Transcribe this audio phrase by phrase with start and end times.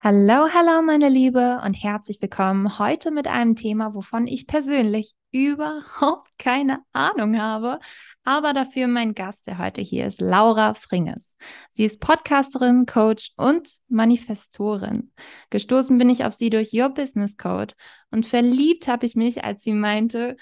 [0.00, 6.30] Hallo, hallo meine Liebe und herzlich willkommen heute mit einem Thema, wovon ich persönlich überhaupt
[6.38, 7.80] keine Ahnung habe,
[8.22, 11.36] aber dafür mein Gast, der heute hier ist, Laura Fringes.
[11.72, 15.10] Sie ist Podcasterin, Coach und Manifestorin.
[15.50, 17.74] Gestoßen bin ich auf sie durch Your Business Code
[18.12, 20.36] und verliebt habe ich mich, als sie meinte,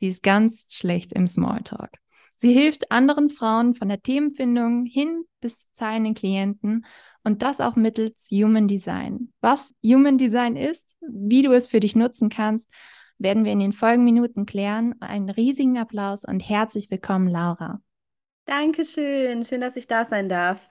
[0.00, 1.98] sie ist ganz schlecht im Smalltalk.
[2.34, 6.86] Sie hilft anderen Frauen von der Themenfindung hin bis zu zahlenden Klienten
[7.24, 9.32] und das auch mittels Human Design.
[9.40, 12.70] Was Human Design ist, wie du es für dich nutzen kannst,
[13.18, 14.94] werden wir in den folgenden Minuten klären.
[15.00, 17.80] Einen riesigen Applaus und herzlich willkommen, Laura.
[18.46, 20.68] Dankeschön, schön, dass ich da sein darf.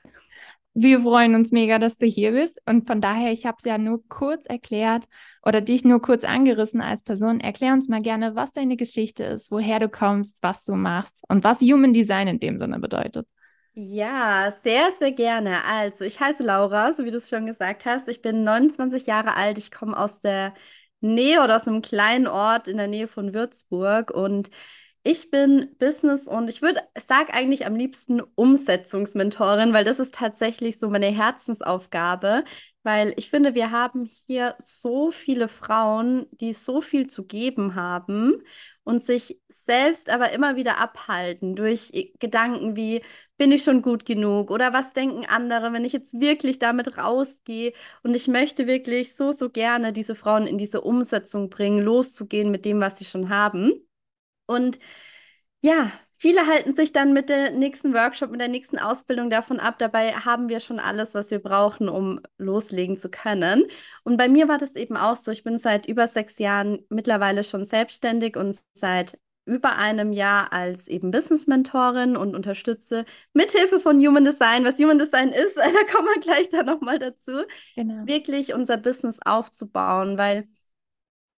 [0.74, 2.62] Wir freuen uns mega, dass du hier bist.
[2.66, 5.06] Und von daher, ich habe es ja nur kurz erklärt
[5.44, 7.42] oder dich nur kurz angerissen als Person.
[7.42, 11.44] Erklär uns mal gerne, was deine Geschichte ist, woher du kommst, was du machst und
[11.44, 13.28] was Human Design in dem Sinne bedeutet.
[13.74, 15.64] Ja, sehr, sehr gerne.
[15.64, 18.08] Also, ich heiße Laura, so wie du es schon gesagt hast.
[18.10, 19.58] Ich bin 29 Jahre alt.
[19.58, 20.54] Ich komme aus der
[21.00, 24.50] Nähe oder aus einem kleinen Ort in der Nähe von Würzburg und
[25.04, 30.78] ich bin Business und ich würde, sage eigentlich am liebsten Umsetzungsmentorin, weil das ist tatsächlich
[30.78, 32.44] so meine Herzensaufgabe,
[32.84, 38.44] weil ich finde, wir haben hier so viele Frauen, die so viel zu geben haben
[38.84, 43.02] und sich selbst aber immer wieder abhalten durch Gedanken wie,
[43.38, 44.52] bin ich schon gut genug?
[44.52, 47.74] Oder was denken andere, wenn ich jetzt wirklich damit rausgehe?
[48.04, 52.66] Und ich möchte wirklich so, so gerne diese Frauen in diese Umsetzung bringen, loszugehen mit
[52.66, 53.74] dem, was sie schon haben.
[54.52, 54.80] Und
[55.62, 59.80] ja, viele halten sich dann mit der nächsten Workshop, mit der nächsten Ausbildung davon ab.
[59.80, 63.66] Dabei haben wir schon alles, was wir brauchen, um loslegen zu können.
[64.04, 65.32] Und bei mir war das eben auch so.
[65.32, 70.88] Ich bin seit über sechs Jahren mittlerweile schon selbstständig und seit über einem Jahr als
[70.88, 75.64] eben Business-Mentorin und unterstütze mithilfe von Human Design, was Human Design ist, da
[75.94, 77.44] kommen wir gleich da nochmal dazu,
[77.76, 78.06] genau.
[78.06, 80.48] wirklich unser Business aufzubauen, weil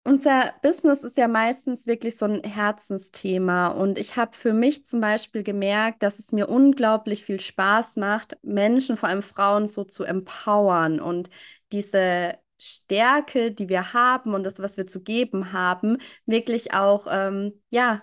[0.04, 3.68] unser Business ist ja meistens wirklich so ein Herzensthema.
[3.68, 8.38] Und ich habe für mich zum Beispiel gemerkt, dass es mir unglaublich viel Spaß macht,
[8.44, 11.00] Menschen, vor allem Frauen, so zu empowern.
[11.00, 11.30] Und
[11.72, 17.62] diese Stärke, die wir haben und das, was wir zu geben haben, wirklich auch, ähm,
[17.70, 18.02] ja,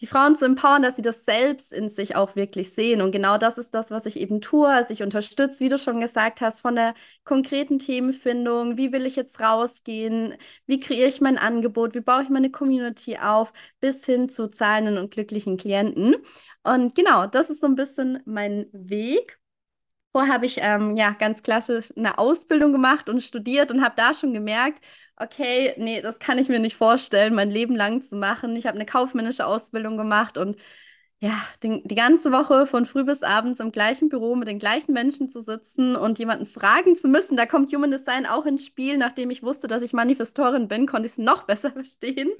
[0.00, 3.02] die Frauen zu empowern, dass sie das selbst in sich auch wirklich sehen.
[3.02, 4.68] Und genau das ist das, was ich eben tue.
[4.68, 6.94] Also ich unterstütze, wie du schon gesagt hast, von der
[7.24, 8.78] konkreten Themenfindung.
[8.78, 10.34] Wie will ich jetzt rausgehen?
[10.66, 11.94] Wie kreiere ich mein Angebot?
[11.94, 13.52] Wie baue ich meine Community auf?
[13.80, 16.16] Bis hin zu zahlenden und glücklichen Klienten.
[16.62, 19.39] Und genau, das ist so ein bisschen mein Weg.
[20.12, 24.12] Vorher habe ich ähm, ja ganz klassisch eine Ausbildung gemacht und studiert und habe da
[24.12, 24.84] schon gemerkt,
[25.16, 28.56] okay, nee, das kann ich mir nicht vorstellen, mein Leben lang zu machen.
[28.56, 30.56] Ich habe eine kaufmännische Ausbildung gemacht und
[31.22, 34.94] ja, die, die ganze Woche von früh bis abends im gleichen Büro mit den gleichen
[34.94, 38.96] Menschen zu sitzen und jemanden fragen zu müssen, da kommt Human Design auch ins Spiel.
[38.96, 42.30] Nachdem ich wusste, dass ich Manifestorin bin, konnte ich es noch besser verstehen.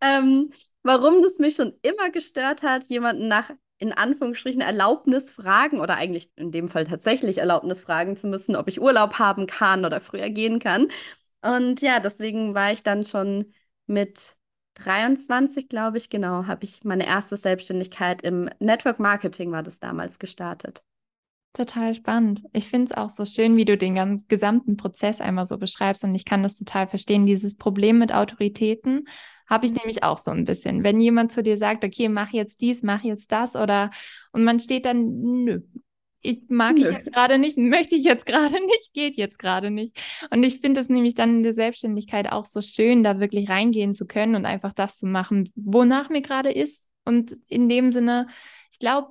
[0.00, 0.50] ähm,
[0.82, 6.30] warum das mich schon immer gestört hat, jemanden nach in Anführungsstrichen Erlaubnis fragen oder eigentlich
[6.36, 10.30] in dem Fall tatsächlich Erlaubnis fragen zu müssen, ob ich Urlaub haben kann oder früher
[10.30, 10.88] gehen kann.
[11.42, 13.52] Und ja, deswegen war ich dann schon
[13.86, 14.36] mit
[14.74, 20.18] 23, glaube ich, genau, habe ich meine erste Selbstständigkeit im Network Marketing war das damals
[20.18, 20.82] gestartet.
[21.52, 22.42] Total spannend.
[22.52, 26.14] Ich finde es auch so schön, wie du den gesamten Prozess einmal so beschreibst und
[26.14, 29.06] ich kann das total verstehen, dieses Problem mit Autoritäten
[29.46, 30.84] habe ich nämlich auch so ein bisschen.
[30.84, 33.90] Wenn jemand zu dir sagt, okay, mach jetzt dies, mach jetzt das oder
[34.32, 35.60] und man steht dann, nö,
[36.24, 36.88] ich mag nö.
[36.88, 39.96] ich jetzt gerade nicht, möchte ich jetzt gerade nicht, geht jetzt gerade nicht.
[40.30, 43.94] Und ich finde es nämlich dann in der Selbstständigkeit auch so schön, da wirklich reingehen
[43.94, 46.86] zu können und einfach das zu machen, wonach mir gerade ist.
[47.04, 48.26] Und in dem Sinne,
[48.72, 49.10] ich glaube,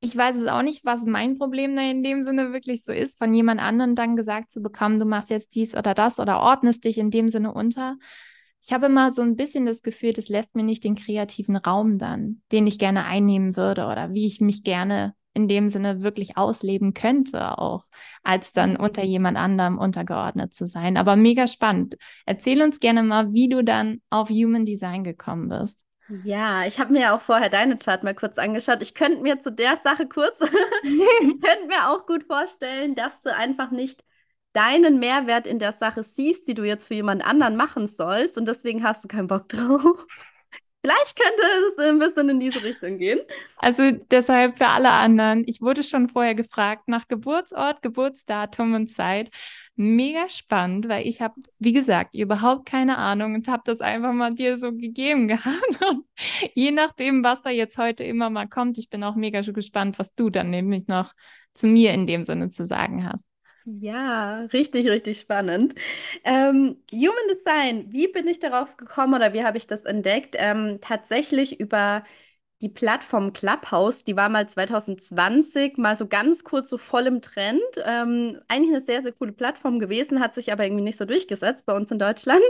[0.00, 3.18] ich weiß es auch nicht, was mein Problem da in dem Sinne wirklich so ist,
[3.18, 6.84] von jemand anderen dann gesagt zu bekommen, du machst jetzt dies oder das oder ordnest
[6.84, 7.96] dich in dem Sinne unter
[8.64, 11.98] ich habe immer so ein bisschen das Gefühl, das lässt mir nicht den kreativen Raum
[11.98, 16.36] dann, den ich gerne einnehmen würde oder wie ich mich gerne in dem Sinne wirklich
[16.36, 17.84] ausleben könnte, auch
[18.22, 18.80] als dann mhm.
[18.80, 20.96] unter jemand anderem untergeordnet zu sein.
[20.96, 21.96] Aber mega spannend.
[22.26, 25.78] Erzähl uns gerne mal, wie du dann auf Human Design gekommen bist.
[26.24, 28.82] Ja, ich habe mir ja auch vorher deine Chart mal kurz angeschaut.
[28.82, 30.38] Ich könnte mir zu der Sache kurz,
[30.82, 30.90] ich
[31.42, 34.04] könnte mir auch gut vorstellen, dass du einfach nicht
[34.52, 38.46] deinen Mehrwert in der Sache siehst, die du jetzt für jemand anderen machen sollst und
[38.46, 40.06] deswegen hast du keinen Bock drauf.
[40.84, 43.20] Vielleicht könnte es ein bisschen in diese Richtung gehen.
[43.58, 49.30] Also deshalb für alle anderen, ich wurde schon vorher gefragt nach Geburtsort, Geburtsdatum und Zeit.
[49.76, 54.34] Mega spannend, weil ich habe, wie gesagt, überhaupt keine Ahnung und habe das einfach mal
[54.34, 55.78] dir so gegeben gehabt.
[55.88, 56.04] Und
[56.54, 60.14] je nachdem, was da jetzt heute immer mal kommt, ich bin auch mega gespannt, was
[60.14, 61.12] du dann nämlich noch
[61.54, 63.31] zu mir in dem Sinne zu sagen hast.
[63.64, 65.74] Ja, richtig, richtig spannend.
[66.24, 70.34] Ähm, Human Design, wie bin ich darauf gekommen oder wie habe ich das entdeckt?
[70.36, 72.02] Ähm, tatsächlich über
[72.60, 77.60] die Plattform Clubhouse, die war mal 2020 mal so ganz kurz so voll im Trend.
[77.84, 81.64] Ähm, eigentlich eine sehr, sehr coole Plattform gewesen, hat sich aber irgendwie nicht so durchgesetzt
[81.66, 82.42] bei uns in Deutschland.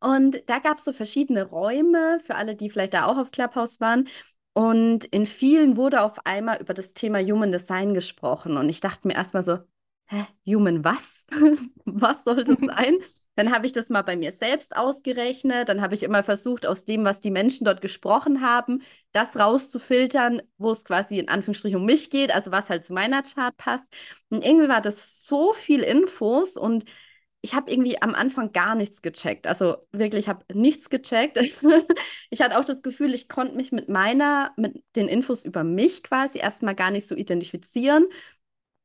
[0.00, 3.80] Und da gab es so verschiedene Räume für alle, die vielleicht da auch auf Clubhouse
[3.80, 4.08] waren.
[4.54, 8.56] Und in vielen wurde auf einmal über das Thema Human Design gesprochen.
[8.56, 9.58] Und ich dachte mir erstmal so,
[10.08, 11.24] hä, Human was?
[11.84, 12.96] was soll das sein?
[13.36, 15.68] Dann habe ich das mal bei mir selbst ausgerechnet.
[15.68, 18.82] Dann habe ich immer versucht, aus dem, was die Menschen dort gesprochen haben,
[19.12, 23.22] das rauszufiltern, wo es quasi in Anführungsstrichen um mich geht, also was halt zu meiner
[23.22, 23.86] Chart passt.
[24.30, 26.84] Und irgendwie war das so viel Infos und
[27.40, 29.46] ich habe irgendwie am Anfang gar nichts gecheckt.
[29.46, 31.38] Also wirklich, ich habe nichts gecheckt.
[32.30, 36.02] ich hatte auch das Gefühl, ich konnte mich mit meiner, mit den Infos über mich
[36.02, 38.06] quasi erstmal gar nicht so identifizieren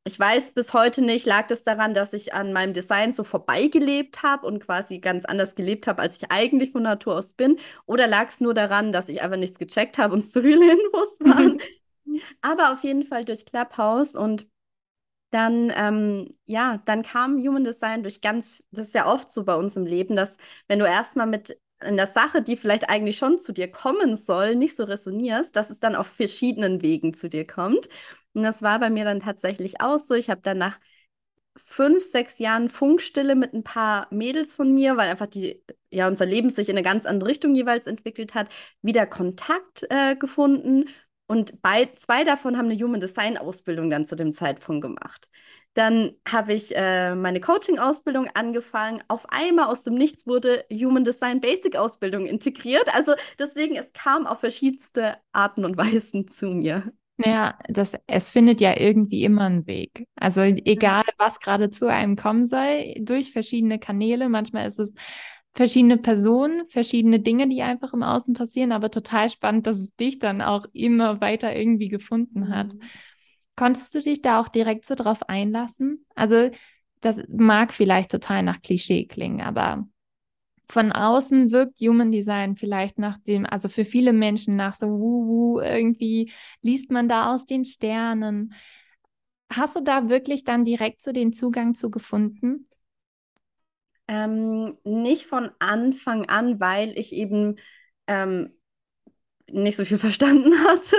[0.06, 4.22] ich weiß bis heute nicht, lag das daran, dass ich an meinem Design so vorbeigelebt
[4.22, 7.58] habe und quasi ganz anders gelebt habe, als ich eigentlich von Natur aus bin?
[7.86, 11.18] Oder lag es nur daran, dass ich einfach nichts gecheckt habe und zu viele Infos
[11.20, 11.58] waren?
[12.42, 14.46] Aber auf jeden Fall durch Clubhouse und
[15.30, 19.54] dann, ähm, ja, dann kam Human Design durch ganz, das ist ja oft so bei
[19.56, 20.36] uns im Leben, dass
[20.68, 24.76] wenn du erstmal mit einer Sache, die vielleicht eigentlich schon zu dir kommen soll, nicht
[24.76, 27.88] so resonierst, dass es dann auf verschiedenen Wegen zu dir kommt.
[28.34, 30.14] Und das war bei mir dann tatsächlich auch so.
[30.14, 30.78] Ich habe dann nach
[31.56, 36.26] fünf, sechs Jahren Funkstille mit ein paar Mädels von mir, weil einfach die, ja, unser
[36.26, 38.48] Leben sich in eine ganz andere Richtung jeweils entwickelt hat,
[38.82, 40.88] wieder Kontakt äh, gefunden.
[41.26, 45.28] Und bei, zwei davon haben eine Human Design Ausbildung dann zu dem Zeitpunkt gemacht.
[45.74, 49.02] Dann habe ich äh, meine Coaching-Ausbildung angefangen.
[49.08, 52.94] Auf einmal aus dem Nichts wurde Human Design Basic Ausbildung integriert.
[52.94, 56.92] Also deswegen, es kam auf verschiedenste Arten und Weisen zu mir.
[57.16, 60.08] Ja, das, es findet ja irgendwie immer einen Weg.
[60.16, 64.28] Also egal, was gerade zu einem kommen soll, durch verschiedene Kanäle.
[64.28, 64.94] Manchmal ist es
[65.54, 70.18] verschiedene Personen, verschiedene Dinge, die einfach im Außen passieren, aber total spannend, dass es dich
[70.18, 72.74] dann auch immer weiter irgendwie gefunden hat.
[72.74, 72.80] Mhm.
[73.56, 76.04] Konntest du dich da auch direkt so drauf einlassen?
[76.16, 76.50] Also
[77.00, 79.86] das mag vielleicht total nach Klischee klingen, aber
[80.68, 85.60] von außen wirkt Human Design vielleicht nach dem, also für viele Menschen nach so wuhu,
[85.60, 86.32] irgendwie
[86.62, 88.54] liest man da aus den Sternen.
[89.50, 92.68] Hast du da wirklich dann direkt so den Zugang zu gefunden?
[94.08, 97.56] Ähm, nicht von Anfang an, weil ich eben
[98.06, 98.54] ähm,
[99.50, 100.96] nicht so viel verstanden hatte.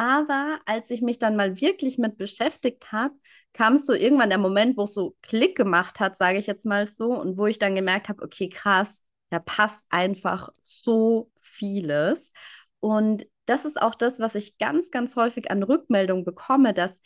[0.00, 3.14] Aber als ich mich dann mal wirklich mit beschäftigt habe,
[3.52, 6.86] kam so irgendwann der Moment, wo es so Klick gemacht hat, sage ich jetzt mal
[6.86, 12.32] so, und wo ich dann gemerkt habe, okay, krass, da passt einfach so vieles.
[12.78, 17.02] Und das ist auch das, was ich ganz, ganz häufig an Rückmeldung bekomme, dass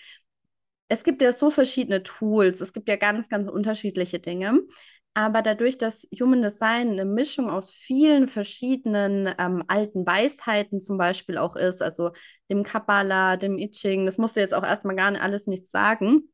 [0.87, 4.61] es gibt ja so verschiedene Tools, es gibt ja ganz, ganz unterschiedliche Dinge.
[5.17, 11.39] Aber dadurch, dass Human Design eine Mischung aus vielen verschiedenen ähm, alten Weisheiten zum Beispiel
[11.39, 12.11] auch ist, also
[12.51, 15.71] dem Kabbalah, dem I Ching, das musst du jetzt auch erstmal gar nicht alles nichts
[15.71, 16.25] sagen,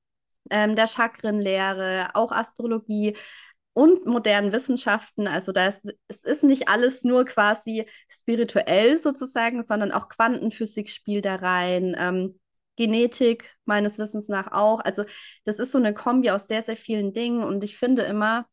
[0.49, 3.17] ähm, der Chakrenlehre, auch Astrologie
[3.75, 5.27] und modernen Wissenschaften.
[5.27, 11.27] Also da ist, es ist nicht alles nur quasi spirituell sozusagen, sondern auch Quantenphysik spielt
[11.27, 11.95] da rein.
[11.99, 12.41] Ähm,
[12.77, 14.81] Genetik meines Wissens nach auch.
[14.81, 15.05] Also
[15.45, 18.47] das ist so eine Kombi aus sehr, sehr vielen Dingen und ich finde immer,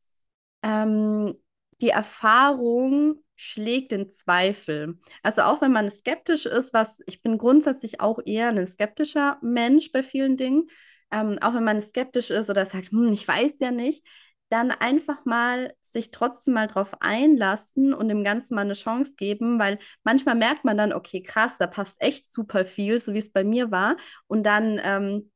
[0.64, 1.36] ähm,
[1.82, 4.98] die Erfahrung schlägt den Zweifel.
[5.22, 9.92] Also auch wenn man skeptisch ist, was ich bin grundsätzlich auch eher ein skeptischer Mensch
[9.92, 10.70] bei vielen Dingen,
[11.12, 14.06] ähm, auch wenn man skeptisch ist oder sagt, hm, ich weiß ja nicht,
[14.50, 19.60] dann einfach mal sich trotzdem mal drauf einlassen und dem Ganzen mal eine Chance geben,
[19.60, 23.32] weil manchmal merkt man dann, okay, krass, da passt echt super viel, so wie es
[23.32, 23.98] bei mir war.
[24.28, 25.32] Und dann ähm,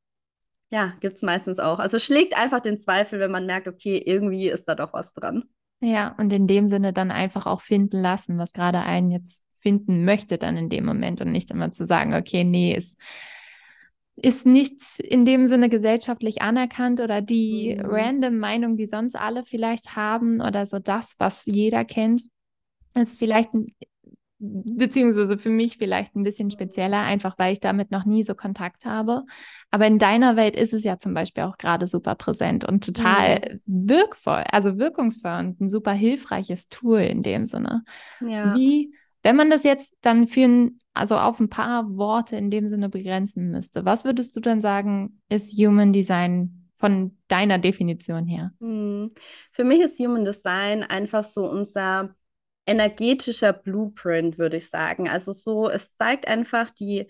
[0.72, 1.78] ja, gibt es meistens auch.
[1.78, 5.44] Also schlägt einfach den Zweifel, wenn man merkt, okay, irgendwie ist da doch was dran.
[5.80, 10.06] Ja, und in dem Sinne dann einfach auch finden lassen, was gerade einen jetzt finden
[10.06, 12.96] möchte dann in dem Moment und nicht immer zu sagen, okay, nee, ist,
[14.16, 17.84] ist nicht in dem Sinne gesellschaftlich anerkannt oder die mhm.
[17.84, 22.22] random Meinung, die sonst alle vielleicht haben oder so das, was jeder kennt,
[22.94, 23.50] ist vielleicht
[24.42, 28.84] beziehungsweise für mich vielleicht ein bisschen spezieller, einfach weil ich damit noch nie so Kontakt
[28.84, 29.22] habe.
[29.70, 33.60] Aber in deiner Welt ist es ja zum Beispiel auch gerade super präsent und total
[33.64, 33.88] mhm.
[33.88, 37.84] wirkvoll, also wirkungsvoll und ein super hilfreiches Tool in dem Sinne.
[38.20, 38.54] Ja.
[38.56, 42.68] Wie, wenn man das jetzt dann für ein, also auf ein paar Worte in dem
[42.68, 48.50] Sinne begrenzen müsste, was würdest du dann sagen, ist Human Design von deiner Definition her?
[48.58, 49.12] Mhm.
[49.52, 52.16] Für mich ist Human Design einfach so unser
[52.66, 55.08] energetischer Blueprint, würde ich sagen.
[55.08, 57.08] Also so, es zeigt einfach die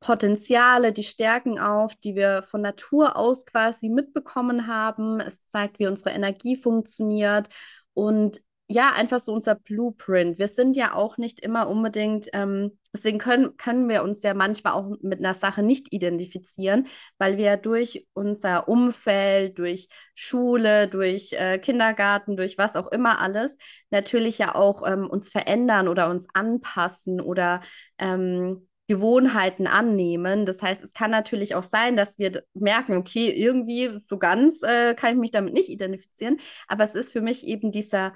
[0.00, 5.20] Potenziale, die Stärken auf, die wir von Natur aus quasi mitbekommen haben.
[5.20, 7.48] Es zeigt, wie unsere Energie funktioniert
[7.94, 8.40] und
[8.70, 10.38] ja, einfach so unser Blueprint.
[10.38, 14.74] Wir sind ja auch nicht immer unbedingt, ähm, deswegen können, können wir uns ja manchmal
[14.74, 21.58] auch mit einer Sache nicht identifizieren, weil wir durch unser Umfeld, durch Schule, durch äh,
[21.58, 23.56] Kindergarten, durch was auch immer alles,
[23.88, 27.62] natürlich ja auch ähm, uns verändern oder uns anpassen oder
[27.98, 30.44] ähm, Gewohnheiten annehmen.
[30.44, 34.94] Das heißt, es kann natürlich auch sein, dass wir merken, okay, irgendwie so ganz äh,
[34.94, 38.12] kann ich mich damit nicht identifizieren, aber es ist für mich eben dieser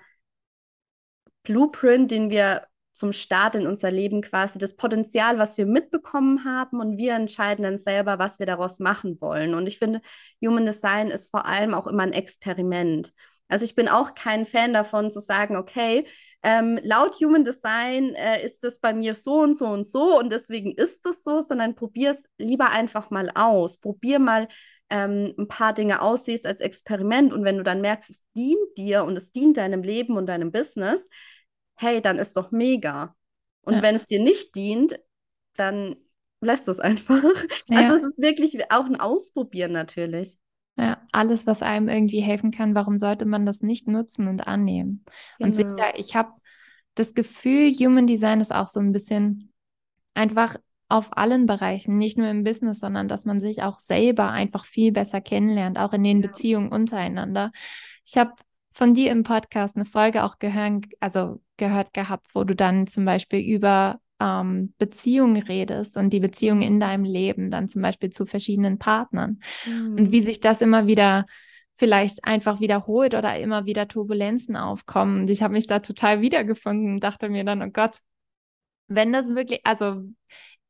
[1.43, 6.81] Blueprint, den wir zum Start in unser Leben quasi, das Potenzial, was wir mitbekommen haben
[6.81, 9.55] und wir entscheiden dann selber, was wir daraus machen wollen.
[9.55, 10.01] Und ich finde,
[10.45, 13.13] Human Design ist vor allem auch immer ein Experiment.
[13.49, 16.07] Also ich bin auch kein Fan davon zu sagen, okay,
[16.43, 20.33] ähm, laut Human Design äh, ist es bei mir so und so und so und
[20.33, 23.79] deswegen ist es so, sondern probier es lieber einfach mal aus.
[23.79, 24.49] Probier mal
[24.91, 29.05] ähm, ein paar Dinge aussiehst als Experiment und wenn du dann merkst, es dient dir
[29.05, 31.01] und es dient deinem Leben und deinem Business,
[31.77, 33.15] hey, dann ist doch mega.
[33.62, 33.83] Und ja.
[33.83, 34.99] wenn es dir nicht dient,
[35.57, 35.97] dann
[36.41, 37.23] lässt du es einfach.
[37.69, 37.79] Ja.
[37.79, 40.37] Also es ist wirklich auch ein Ausprobieren natürlich.
[40.77, 45.05] Ja, alles, was einem irgendwie helfen kann, warum sollte man das nicht nutzen und annehmen?
[45.39, 45.49] Genau.
[45.49, 46.33] Und sich da, ich habe
[46.95, 49.53] das Gefühl, Human Design ist auch so ein bisschen
[50.15, 50.57] einfach
[50.93, 54.93] auf allen Bereichen, nicht nur im Business, sondern dass man sich auch selber einfach viel
[54.93, 56.21] besser kennenlernt, auch in den.
[56.21, 57.51] Beziehungen untereinander.
[58.05, 58.33] Ich habe
[58.73, 63.07] von dir im Podcast eine Folge auch gehören, also gehört gehabt, wo du dann zum
[63.07, 68.27] Beispiel über ähm, Beziehungen redest und die Beziehungen in deinem Leben, dann zum Beispiel zu
[68.27, 69.97] verschiedenen Partnern mhm.
[69.99, 71.25] und wie sich das immer wieder
[71.75, 75.23] vielleicht einfach wiederholt oder immer wieder Turbulenzen aufkommen.
[75.23, 77.99] Und ich habe mich da total wiedergefunden und dachte mir dann, oh Gott,
[78.89, 80.03] wenn das wirklich, also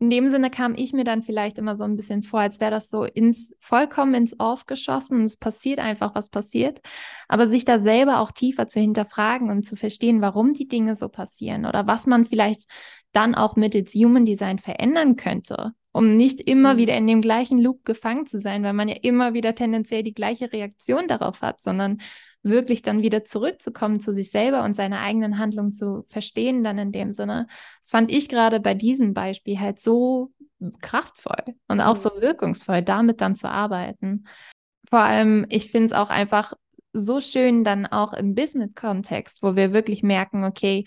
[0.03, 2.73] in dem Sinne kam ich mir dann vielleicht immer so ein bisschen vor, als wäre
[2.73, 6.81] das so ins vollkommen ins Off geschossen es passiert einfach, was passiert.
[7.29, 11.09] Aber sich da selber auch tiefer zu hinterfragen und zu verstehen, warum die Dinge so
[11.09, 12.65] passieren oder was man vielleicht
[13.13, 16.79] dann auch mit its Human Design verändern könnte, um nicht immer mhm.
[16.79, 20.15] wieder in dem gleichen Loop gefangen zu sein, weil man ja immer wieder tendenziell die
[20.15, 22.01] gleiche Reaktion darauf hat, sondern
[22.43, 26.93] wirklich dann wieder zurückzukommen zu sich selber und seine eigenen Handlungen zu verstehen, dann in
[26.93, 27.47] dem Sinne.
[27.81, 30.33] Das fand ich gerade bei diesem Beispiel halt so
[30.81, 32.23] kraftvoll und auch so mhm.
[32.23, 34.25] wirkungsvoll, damit dann zu arbeiten.
[34.89, 36.55] Vor allem, ich finde es auch einfach
[36.93, 40.85] so schön dann auch im Business-Kontext, wo wir wirklich merken, okay,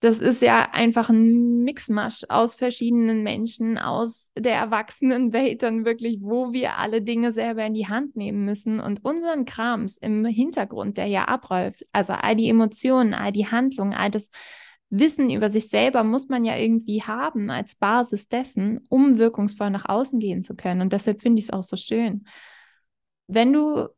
[0.00, 6.52] das ist ja einfach ein Mixmasch aus verschiedenen Menschen, aus der Erwachsenenwelt dann wirklich, wo
[6.52, 11.06] wir alle Dinge selber in die Hand nehmen müssen und unseren Krams im Hintergrund, der
[11.06, 14.30] ja abläuft, also all die Emotionen, all die Handlungen, all das
[14.90, 19.88] Wissen über sich selber muss man ja irgendwie haben als Basis dessen, um wirkungsvoll nach
[19.88, 20.80] außen gehen zu können.
[20.80, 22.26] Und deshalb finde ich es auch so schön.
[23.26, 23.88] Wenn du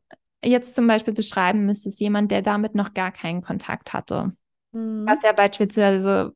[0.43, 4.33] jetzt zum Beispiel beschreiben müsstest, jemand, der damit noch gar keinen Kontakt hatte,
[4.71, 5.05] Mhm.
[5.07, 6.33] Was ja beispielsweise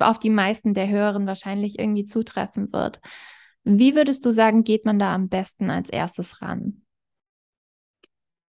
[0.00, 3.00] auf die meisten der Hörerinnen wahrscheinlich irgendwie zutreffen wird.
[3.64, 6.82] Wie würdest du sagen, geht man da am besten als erstes ran?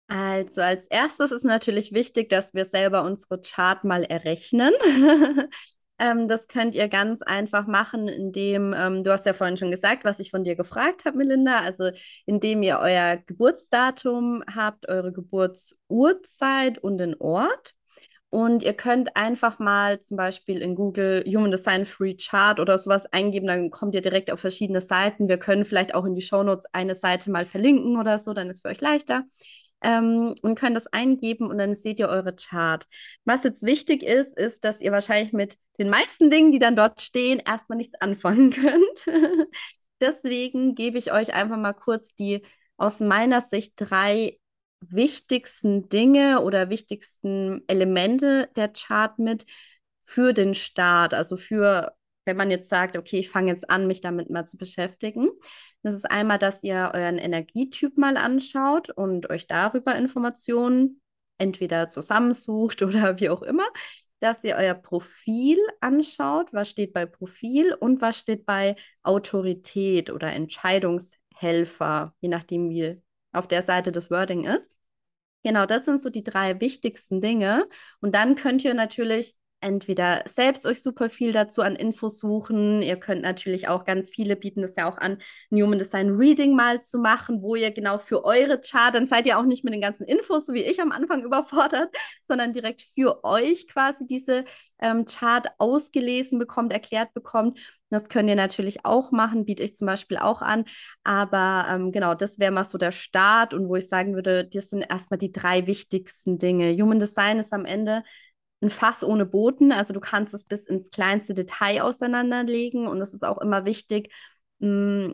[0.07, 4.71] Also als erstes ist natürlich wichtig, dass wir selber unsere Chart mal errechnen.
[5.99, 10.03] ähm, das könnt ihr ganz einfach machen, indem, ähm, du hast ja vorhin schon gesagt,
[10.03, 11.89] was ich von dir gefragt habe, Melinda, also
[12.25, 17.73] indem ihr euer Geburtsdatum habt, eure Geburtsurzeit und den Ort.
[18.33, 23.05] Und ihr könnt einfach mal zum Beispiel in Google Human Design Free Chart oder sowas
[23.13, 25.29] eingeben, dann kommt ihr direkt auf verschiedene Seiten.
[25.29, 28.63] Wir können vielleicht auch in die Shownotes eine Seite mal verlinken oder so, dann ist
[28.63, 29.21] für euch leichter.
[29.83, 32.87] Ähm, und könnt das eingeben und dann seht ihr eure Chart.
[33.23, 37.01] Was jetzt wichtig ist, ist, dass ihr wahrscheinlich mit den meisten Dingen, die dann dort
[37.01, 39.05] stehen, erstmal nichts anfangen könnt.
[40.01, 42.41] Deswegen gebe ich euch einfach mal kurz die
[42.77, 44.39] aus meiner Sicht drei
[44.89, 49.45] wichtigsten Dinge oder wichtigsten Elemente der Chart mit
[50.03, 51.93] für den Start, also für,
[52.25, 55.29] wenn man jetzt sagt, okay, ich fange jetzt an, mich damit mal zu beschäftigen.
[55.81, 61.01] Das ist einmal, dass ihr euren Energietyp mal anschaut und euch darüber Informationen
[61.37, 63.65] entweder zusammensucht oder wie auch immer.
[64.19, 70.31] dass ihr euer Profil anschaut, was steht bei Profil und was steht bei Autorität oder
[70.31, 73.01] Entscheidungshelfer, je nachdem, wie
[73.33, 74.71] auf der Seite das Wording ist.
[75.43, 77.67] Genau, das sind so die drei wichtigsten Dinge.
[77.99, 82.81] Und dann könnt ihr natürlich entweder selbst euch super viel dazu an Infos suchen.
[82.81, 85.17] Ihr könnt natürlich auch ganz viele bieten das ja auch an,
[85.51, 89.25] ein Human Design Reading mal zu machen, wo ihr genau für eure Chart, dann seid
[89.25, 91.89] ihr auch nicht mit den ganzen Infos, so wie ich am Anfang überfordert,
[92.27, 94.45] sondern direkt für euch quasi diese
[94.79, 97.59] ähm, Chart ausgelesen bekommt, erklärt bekommt.
[97.89, 100.65] Das könnt ihr natürlich auch machen, biete ich zum Beispiel auch an.
[101.03, 104.69] Aber ähm, genau, das wäre mal so der Start und wo ich sagen würde, das
[104.69, 106.73] sind erstmal die drei wichtigsten Dinge.
[106.73, 108.03] Human Design ist am Ende
[108.63, 109.71] ein Fass ohne Boden.
[109.71, 114.11] Also du kannst es bis ins kleinste Detail auseinanderlegen und es ist auch immer wichtig,
[114.59, 115.11] mm,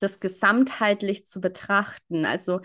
[0.00, 2.26] das gesamtheitlich zu betrachten.
[2.26, 2.60] Also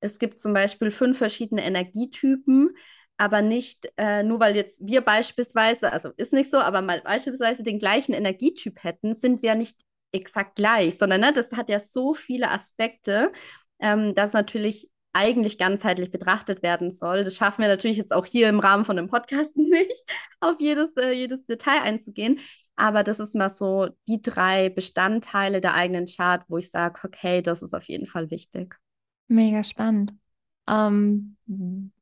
[0.00, 2.70] es gibt zum Beispiel fünf verschiedene Energietypen,
[3.16, 7.64] aber nicht äh, nur weil jetzt wir beispielsweise, also ist nicht so, aber mal beispielsweise
[7.64, 9.80] den gleichen Energietyp hätten, sind wir nicht
[10.12, 13.32] exakt gleich, sondern ne, das hat ja so viele Aspekte,
[13.80, 17.24] ähm, dass natürlich eigentlich ganzheitlich betrachtet werden soll.
[17.24, 20.04] Das schaffen wir natürlich jetzt auch hier im Rahmen von dem Podcast nicht,
[20.40, 22.38] auf jedes, äh, jedes Detail einzugehen.
[22.76, 27.42] Aber das ist mal so die drei Bestandteile der eigenen Chart, wo ich sage, okay,
[27.42, 28.76] das ist auf jeden Fall wichtig.
[29.26, 30.14] Mega spannend.
[30.68, 31.36] Ähm,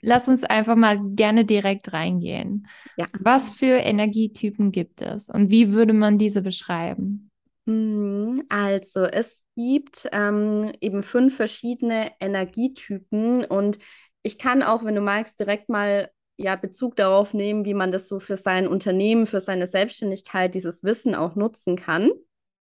[0.01, 2.67] lass uns einfach mal gerne direkt reingehen.
[2.97, 3.07] Ja.
[3.21, 7.31] Was für Energietypen gibt es und wie würde man diese beschreiben?
[7.67, 13.79] Mhm, also es gibt ähm, eben fünf verschiedene Energietypen und
[14.23, 18.09] ich kann auch, wenn du magst, direkt mal ja Bezug darauf nehmen, wie man das
[18.09, 22.11] so für sein Unternehmen, für seine Selbstständigkeit, dieses Wissen auch nutzen kann.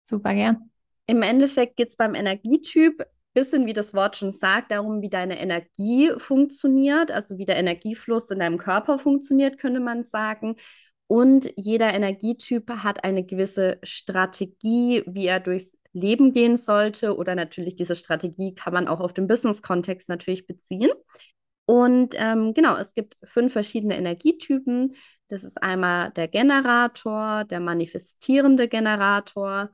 [0.05, 0.71] Super gern.
[1.07, 3.05] Im Endeffekt geht es beim Energietyp
[3.39, 8.31] bisschen, wie das Wort schon sagt, darum, wie deine Energie funktioniert, also wie der Energiefluss
[8.31, 10.57] in deinem Körper funktioniert, könnte man sagen.
[11.09, 17.17] Und jeder Energietyp hat eine gewisse Strategie, wie er durchs Leben gehen sollte.
[17.17, 20.91] Oder natürlich diese Strategie kann man auch auf den Business-Kontext natürlich beziehen.
[21.65, 24.95] Und ähm, genau, es gibt fünf verschiedene Energietypen.
[25.29, 29.71] Das ist einmal der Generator, der manifestierende Generator,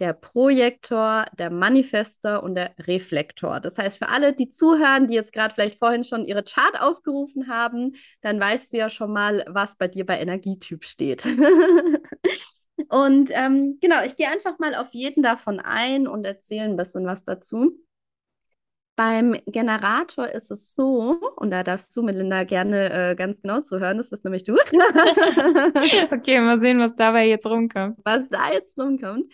[0.00, 3.60] der Projektor, der Manifester und der Reflektor.
[3.60, 7.48] Das heißt, für alle, die zuhören, die jetzt gerade vielleicht vorhin schon ihre Chart aufgerufen
[7.48, 11.24] haben, dann weißt du ja schon mal, was bei dir bei Energietyp steht.
[12.88, 17.04] und ähm, genau, ich gehe einfach mal auf jeden davon ein und erzähle ein bisschen
[17.04, 17.72] was dazu.
[18.94, 23.96] Beim Generator ist es so, und da darfst du, Melinda, gerne äh, ganz genau zuhören,
[23.96, 24.54] das bist nämlich du.
[26.12, 27.96] okay, mal sehen, was dabei jetzt rumkommt.
[28.02, 29.32] Was da jetzt rumkommt.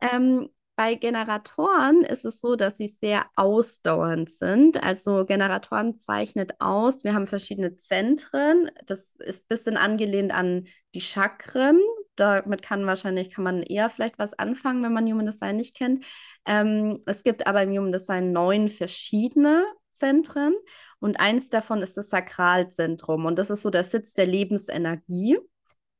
[0.00, 4.80] Ähm, bei Generatoren ist es so, dass sie sehr ausdauernd sind.
[4.80, 8.70] Also Generatoren zeichnet aus, wir haben verschiedene Zentren.
[8.86, 11.80] Das ist ein bisschen angelehnt an die Chakren.
[12.14, 16.04] Damit kann wahrscheinlich, kann man eher vielleicht was anfangen, wenn man Human Design nicht kennt.
[16.46, 20.54] Ähm, es gibt aber im Human Design neun verschiedene Zentren
[21.00, 25.38] und eins davon ist das Sakralzentrum und das ist so der Sitz der Lebensenergie.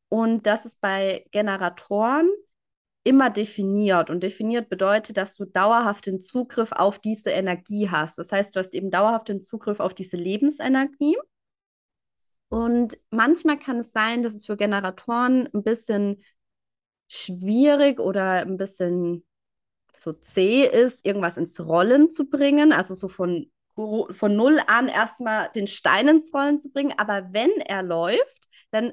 [0.08, 2.30] Und das ist bei Generatoren
[3.08, 4.10] immer definiert.
[4.10, 8.18] Und definiert bedeutet, dass du dauerhaft den Zugriff auf diese Energie hast.
[8.18, 11.16] Das heißt, du hast eben dauerhaft den Zugriff auf diese Lebensenergie.
[12.50, 16.22] Und manchmal kann es sein, dass es für Generatoren ein bisschen
[17.08, 19.24] schwierig oder ein bisschen
[19.96, 22.72] so zäh ist, irgendwas ins Rollen zu bringen.
[22.72, 26.92] Also so von, von null an erstmal den Stein ins Rollen zu bringen.
[26.98, 28.92] Aber wenn er läuft, dann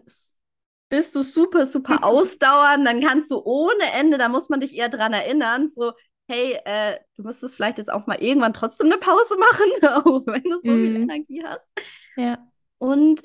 [0.89, 4.89] bist du super, super ausdauernd, dann kannst du ohne Ende, da muss man dich eher
[4.89, 5.93] dran erinnern, so,
[6.27, 10.43] hey, äh, du müsstest vielleicht jetzt auch mal irgendwann trotzdem eine Pause machen, auch wenn
[10.43, 10.83] du so mm.
[10.83, 11.09] viel mhm.
[11.09, 11.67] Energie hast.
[12.15, 12.37] Ja.
[12.77, 13.23] Und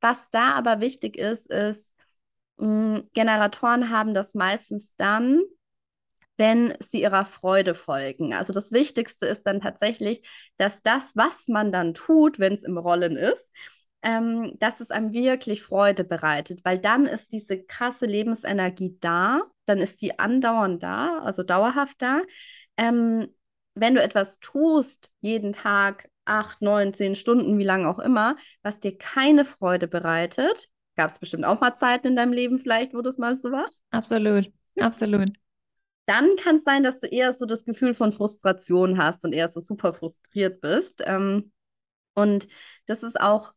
[0.00, 1.94] was da aber wichtig ist, ist,
[2.58, 5.40] mh, mm, Generatoren haben das meistens dann,
[6.36, 8.32] wenn sie ihrer Freude folgen.
[8.32, 12.78] Also das Wichtigste ist dann tatsächlich, dass das, was man dann tut, wenn es im
[12.78, 13.44] Rollen ist,
[14.02, 19.78] ähm, dass es einem wirklich Freude bereitet, weil dann ist diese krasse Lebensenergie da, dann
[19.78, 22.22] ist die andauernd da, also dauerhaft da.
[22.76, 23.28] Ähm,
[23.74, 28.80] wenn du etwas tust, jeden Tag acht, neun, zehn Stunden, wie lange auch immer, was
[28.80, 33.02] dir keine Freude bereitet, gab es bestimmt auch mal Zeiten in deinem Leben vielleicht, wo
[33.02, 33.66] das mal so war?
[33.90, 35.30] Absolut, absolut.
[36.06, 39.50] Dann kann es sein, dass du eher so das Gefühl von Frustration hast und eher
[39.50, 41.02] so super frustriert bist.
[41.06, 41.52] Ähm,
[42.14, 42.48] und
[42.86, 43.52] das ist auch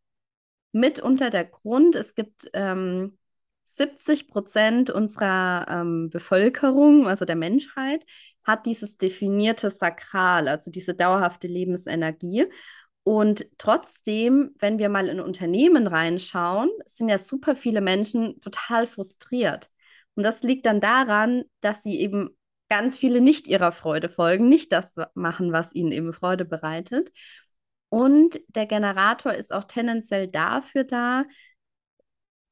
[0.74, 1.96] mitunter der Grund.
[1.96, 3.18] Es gibt ähm,
[3.64, 8.06] 70 Prozent unserer ähm, Bevölkerung, also der Menschheit,
[8.44, 12.48] hat dieses definierte Sakral, also diese dauerhafte Lebensenergie.
[13.04, 19.70] Und trotzdem, wenn wir mal in Unternehmen reinschauen, sind ja super viele Menschen total frustriert.
[20.16, 22.30] Und das liegt dann daran, dass sie eben
[22.70, 27.12] ganz viele nicht ihrer Freude folgen, nicht das machen, was ihnen eben Freude bereitet.
[27.94, 31.26] Und der Generator ist auch tendenziell dafür da,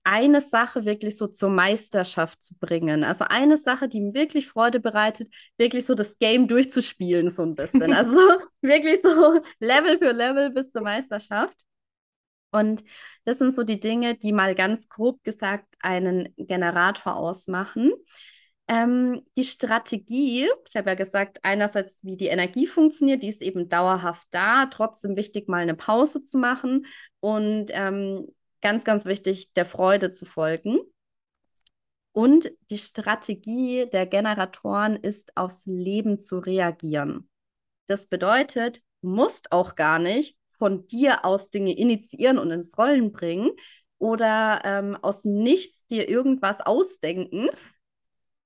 [0.04, 3.04] eine Sache wirklich so zur Meisterschaft zu bringen.
[3.04, 7.56] Also eine Sache, die ihm wirklich Freude bereitet, wirklich so das Game durchzuspielen, so ein
[7.56, 7.92] bisschen.
[7.92, 8.16] Also
[8.62, 11.56] wirklich so Level für Level bis zur Meisterschaft.
[12.52, 12.84] Und
[13.26, 17.94] das sind so die Dinge, die mal ganz grob gesagt einen Generator ausmachen.
[18.72, 23.68] Ähm, die Strategie, ich habe ja gesagt, einerseits, wie die Energie funktioniert, die ist eben
[23.68, 26.86] dauerhaft da, trotzdem wichtig, mal eine Pause zu machen
[27.20, 28.30] und ähm,
[28.62, 30.80] ganz, ganz wichtig, der Freude zu folgen.
[32.14, 37.30] Und die Strategie der Generatoren ist, aufs Leben zu reagieren.
[37.88, 43.12] Das bedeutet, du musst auch gar nicht von dir aus Dinge initiieren und ins Rollen
[43.12, 43.52] bringen
[43.98, 47.50] oder ähm, aus nichts dir irgendwas ausdenken,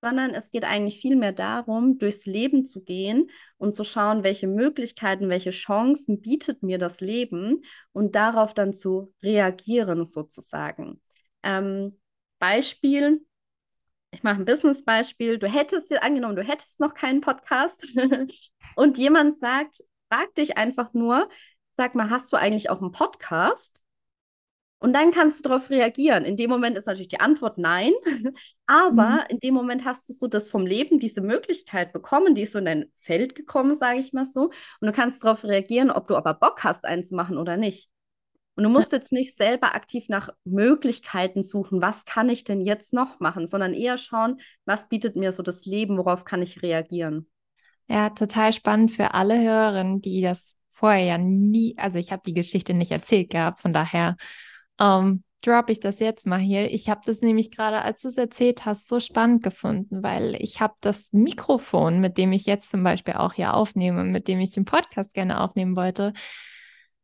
[0.02, 5.30] sondern es geht eigentlich vielmehr darum, durchs Leben zu gehen und zu schauen, welche Möglichkeiten,
[5.30, 11.02] welche Chancen bietet mir das Leben und darauf dann zu reagieren sozusagen.
[11.44, 12.00] Ähm,
[12.40, 13.26] Beispiel,
[14.12, 17.88] ich mache ein Business-Beispiel, du hättest dir angenommen, du hättest noch keinen Podcast
[18.76, 19.80] und jemand sagt,
[20.10, 21.28] frag dich einfach nur,
[21.76, 23.82] sag mal, hast du eigentlich auch einen Podcast?
[24.80, 26.26] Und dann kannst du darauf reagieren.
[26.26, 27.92] In dem Moment ist natürlich die Antwort nein,
[28.66, 29.26] aber mhm.
[29.30, 32.60] in dem Moment hast du so das vom Leben, diese Möglichkeit bekommen, die ist so
[32.60, 34.52] in dein Feld gekommen, sage ich mal so.
[34.80, 37.90] Und du kannst darauf reagieren, ob du aber Bock hast, eins zu machen oder nicht.
[38.56, 42.94] Und du musst jetzt nicht selber aktiv nach Möglichkeiten suchen, was kann ich denn jetzt
[42.94, 47.30] noch machen, sondern eher schauen, was bietet mir so das Leben, worauf kann ich reagieren.
[47.88, 52.34] Ja, total spannend für alle Hörerinnen, die das vorher ja nie, also ich habe die
[52.34, 54.16] Geschichte nicht erzählt gehabt, von daher
[54.80, 56.72] ähm, droppe ich das jetzt mal hier.
[56.72, 60.60] Ich habe das nämlich gerade, als du es erzählt hast, so spannend gefunden, weil ich
[60.60, 64.52] habe das Mikrofon, mit dem ich jetzt zum Beispiel auch hier aufnehme, mit dem ich
[64.52, 66.14] den Podcast gerne aufnehmen wollte,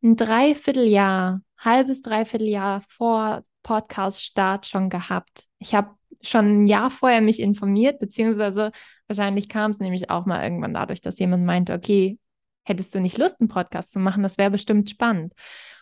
[0.04, 5.46] ein Dreivierteljahr, halbes Dreivierteljahr vor Podcast-Start schon gehabt.
[5.60, 8.72] Ich habe schon ein Jahr vorher mich informiert, beziehungsweise
[9.08, 12.18] wahrscheinlich kam es nämlich auch mal irgendwann dadurch, dass jemand meinte, okay,
[12.64, 14.24] hättest du nicht Lust, einen Podcast zu machen?
[14.24, 15.34] Das wäre bestimmt spannend.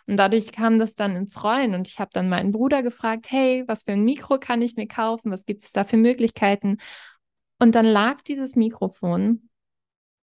[0.09, 3.63] Und dadurch kam das dann ins Rollen und ich habe dann meinen Bruder gefragt, hey,
[3.67, 5.29] was für ein Mikro kann ich mir kaufen?
[5.29, 6.77] Was gibt es da für Möglichkeiten?
[7.59, 9.49] Und dann lag dieses Mikrofon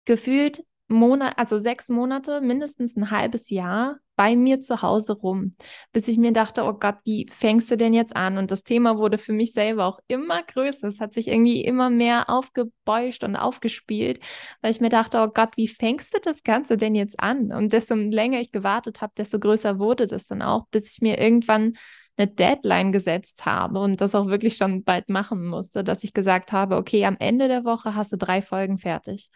[0.05, 5.57] gefühlt Monat, also sechs Monate, mindestens ein halbes Jahr bei mir zu Hause rum,
[5.93, 8.39] bis ich mir dachte, oh Gott, wie fängst du denn jetzt an?
[8.39, 10.89] Und das Thema wurde für mich selber auch immer größer.
[10.89, 14.21] Es hat sich irgendwie immer mehr aufgebeuscht und aufgespielt,
[14.63, 17.53] weil ich mir dachte, oh Gott, wie fängst du das Ganze denn jetzt an?
[17.53, 21.19] Und desto länger ich gewartet habe, desto größer wurde das dann auch, bis ich mir
[21.19, 21.75] irgendwann
[22.17, 26.53] eine Deadline gesetzt habe und das auch wirklich schon bald machen musste, dass ich gesagt
[26.53, 29.31] habe, okay, am Ende der Woche hast du drei Folgen fertig.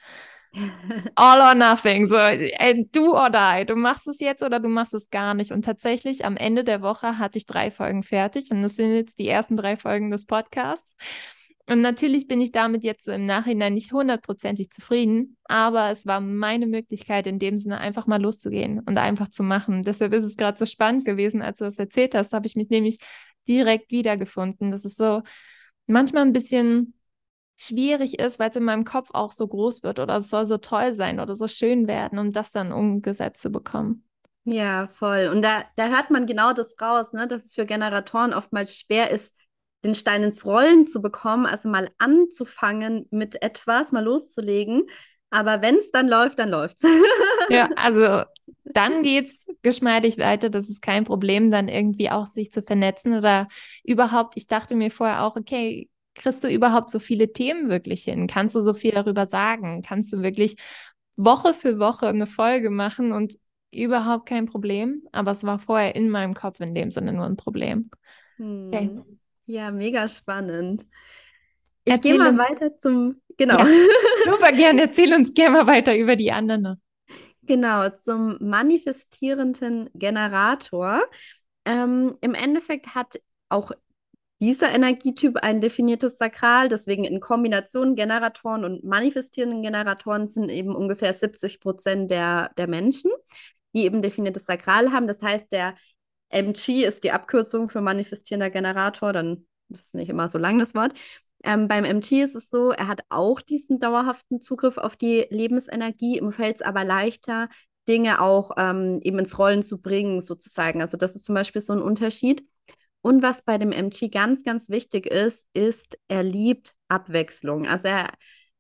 [1.15, 2.07] All or nothing.
[2.07, 2.17] So,
[2.93, 3.65] do or die.
[3.67, 5.53] Du machst es jetzt oder du machst es gar nicht.
[5.53, 9.19] Und tatsächlich am Ende der Woche hatte ich drei Folgen fertig und das sind jetzt
[9.19, 10.97] die ersten drei Folgen des Podcasts.
[11.69, 16.21] Und natürlich bin ich damit jetzt so im Nachhinein nicht hundertprozentig zufrieden, aber es war
[16.21, 19.85] meine Möglichkeit, in dem Sinne einfach mal loszugehen und einfach zu machen.
[19.85, 22.71] Deshalb ist es gerade so spannend gewesen, als du das erzählt hast, habe ich mich
[22.71, 22.99] nämlich
[23.47, 24.73] direkt wiedergefunden.
[24.73, 25.23] Das ist so
[25.87, 26.95] manchmal ein bisschen
[27.61, 30.57] schwierig ist, weil es in meinem Kopf auch so groß wird oder es soll so
[30.57, 34.05] toll sein oder so schön werden, um das dann umgesetzt zu bekommen.
[34.45, 35.29] Ja, voll.
[35.31, 37.29] Und da, da hört man genau das raus, ne?
[37.29, 39.37] dass es für Generatoren oftmals schwer ist,
[39.85, 44.85] den Stein ins Rollen zu bekommen, also mal anzufangen mit etwas, mal loszulegen.
[45.29, 46.83] Aber wenn es dann läuft, dann läuft's.
[47.51, 48.25] ja, also
[48.65, 50.49] dann geht's geschmeidig weiter.
[50.49, 53.49] Das ist kein Problem, dann irgendwie auch sich zu vernetzen oder
[53.85, 54.37] überhaupt.
[54.37, 58.27] Ich dachte mir vorher auch, okay, kriegst du überhaupt so viele Themen wirklich hin?
[58.27, 59.83] Kannst du so viel darüber sagen?
[59.83, 60.57] Kannst du wirklich
[61.17, 63.35] Woche für Woche eine Folge machen und
[63.73, 65.03] überhaupt kein Problem?
[65.13, 67.91] Aber es war vorher in meinem Kopf in dem Sinne nur ein Problem.
[68.37, 68.69] Hm.
[68.69, 68.91] Okay.
[69.47, 70.87] Ja, mega spannend.
[71.85, 73.59] Ich gehe mal weiter zum, genau.
[73.59, 73.67] Ja,
[74.31, 76.81] super gerne, erzähl uns gerne mal weiter über die anderen.
[77.43, 81.03] Genau, zum manifestierenden Generator.
[81.65, 83.73] Ähm, Im Endeffekt hat auch
[84.41, 86.69] dieser Energietyp ein definiertes Sakral.
[86.69, 93.11] Deswegen in Kombination Generatoren und manifestierenden Generatoren sind eben ungefähr 70 Prozent der, der Menschen,
[93.75, 95.07] die eben definiertes Sakral haben.
[95.07, 95.75] Das heißt, der
[96.31, 99.13] MG ist die Abkürzung für manifestierender Generator.
[99.13, 100.95] Dann ist es nicht immer so lang das Wort.
[101.43, 106.19] Ähm, beim MG ist es so, er hat auch diesen dauerhaften Zugriff auf die Lebensenergie.
[106.19, 107.49] Ihm fällt es aber leichter,
[107.89, 110.83] Dinge auch ähm, eben ins Rollen zu bringen, sozusagen.
[110.83, 112.47] Also das ist zum Beispiel so ein Unterschied.
[113.03, 117.67] Und was bei dem MG ganz, ganz wichtig ist, ist, er liebt Abwechslung.
[117.67, 118.09] Also er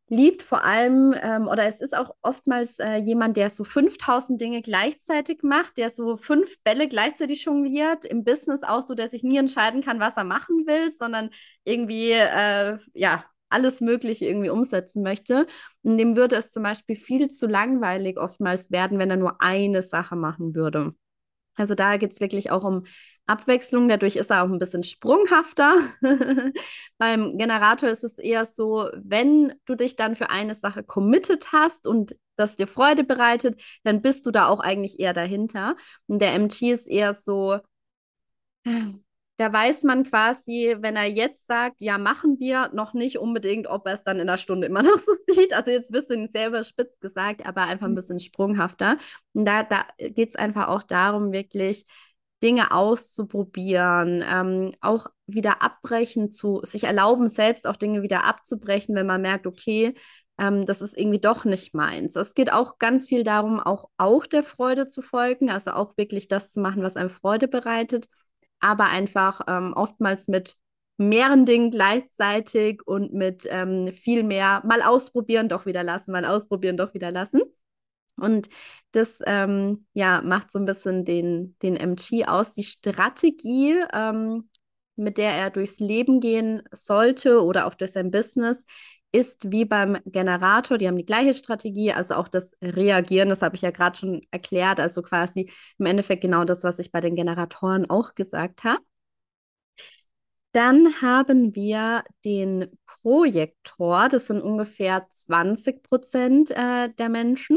[0.08, 4.60] liebt vor allem, ähm, oder es ist auch oftmals äh, jemand, der so 5000 Dinge
[4.60, 9.36] gleichzeitig macht, der so fünf Bälle gleichzeitig jongliert, im Business auch so, der sich nie
[9.36, 11.30] entscheiden kann, was er machen will, sondern
[11.64, 15.46] irgendwie, äh, ja, alles Mögliche irgendwie umsetzen möchte.
[15.82, 19.82] Und dem würde es zum Beispiel viel zu langweilig oftmals werden, wenn er nur eine
[19.82, 20.94] Sache machen würde.
[21.56, 22.84] Also da geht es wirklich auch um
[23.30, 23.88] Abwechslung.
[23.88, 25.76] Dadurch ist er auch ein bisschen sprunghafter.
[26.98, 31.86] Beim Generator ist es eher so, wenn du dich dann für eine Sache committed hast
[31.86, 35.76] und das dir Freude bereitet, dann bist du da auch eigentlich eher dahinter.
[36.06, 37.58] Und der MG ist eher so,
[39.40, 43.86] da weiß man quasi, wenn er jetzt sagt, ja, machen wir, noch nicht unbedingt, ob
[43.86, 45.54] er es dann in einer Stunde immer noch so sieht.
[45.54, 47.96] Also jetzt ein bisschen selber spitz gesagt, aber einfach ein mhm.
[47.96, 48.98] bisschen sprunghafter.
[49.32, 51.86] Und da, da geht es einfach auch darum, wirklich
[52.42, 59.06] Dinge auszuprobieren, ähm, auch wieder abbrechen zu, sich erlauben, selbst auch Dinge wieder abzubrechen, wenn
[59.06, 59.94] man merkt, okay,
[60.38, 62.16] ähm, das ist irgendwie doch nicht meins.
[62.16, 66.28] Es geht auch ganz viel darum, auch, auch der Freude zu folgen, also auch wirklich
[66.28, 68.08] das zu machen, was einem Freude bereitet
[68.60, 70.56] aber einfach ähm, oftmals mit
[70.98, 76.76] mehreren Dingen gleichzeitig und mit ähm, viel mehr mal ausprobieren, doch wieder lassen, mal ausprobieren,
[76.76, 77.40] doch wieder lassen.
[78.16, 78.48] Und
[78.92, 82.54] das ähm, ja, macht so ein bisschen den, den MG aus.
[82.54, 84.48] Die Strategie, ähm,
[84.96, 88.64] mit der er durchs Leben gehen sollte oder auch durch sein Business,
[89.12, 93.56] ist wie beim Generator, die haben die gleiche Strategie, also auch das Reagieren, das habe
[93.56, 97.16] ich ja gerade schon erklärt, also quasi im Endeffekt genau das, was ich bei den
[97.16, 98.80] Generatoren auch gesagt habe.
[100.52, 102.68] Dann haben wir den
[103.02, 107.56] Projektor, das sind ungefähr 20 Prozent äh, der Menschen.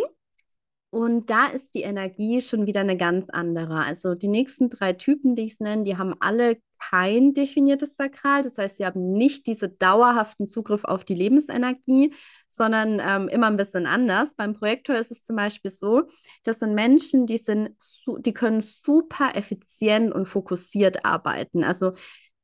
[0.93, 3.83] Und da ist die Energie schon wieder eine ganz andere.
[3.83, 8.43] Also die nächsten drei Typen, die ich nenne, die haben alle kein definiertes Sakral.
[8.43, 12.13] Das heißt, sie haben nicht diesen dauerhaften Zugriff auf die Lebensenergie,
[12.47, 14.35] sondern ähm, immer ein bisschen anders.
[14.35, 16.03] Beim Projektor ist es zum Beispiel so,
[16.43, 17.71] das sind Menschen, die sind,
[18.19, 21.63] die können super effizient und fokussiert arbeiten.
[21.63, 21.93] Also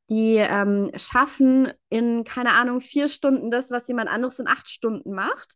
[0.09, 5.13] die ähm, schaffen in, keine Ahnung, vier Stunden das, was jemand anderes in acht Stunden
[5.13, 5.55] macht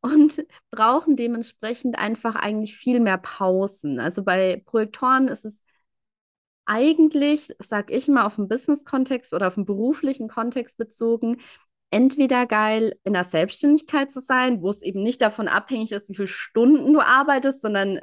[0.00, 4.00] und brauchen dementsprechend einfach eigentlich viel mehr Pausen.
[4.00, 5.62] Also bei Projektoren ist es
[6.66, 11.38] eigentlich, sag ich mal, auf den Business-Kontext oder auf den beruflichen Kontext bezogen,
[11.90, 16.14] entweder geil in der Selbstständigkeit zu sein, wo es eben nicht davon abhängig ist, wie
[16.14, 18.00] viele Stunden du arbeitest, sondern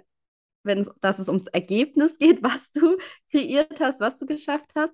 [0.68, 2.98] wenn es, dass es ums Ergebnis geht, was du
[3.32, 4.94] kreiert hast, was du geschafft hast,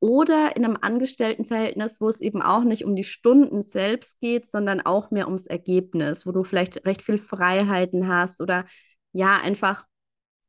[0.00, 4.80] oder in einem Angestelltenverhältnis, wo es eben auch nicht um die Stunden selbst geht, sondern
[4.80, 8.64] auch mehr ums Ergebnis, wo du vielleicht recht viel Freiheiten hast oder
[9.12, 9.84] ja, einfach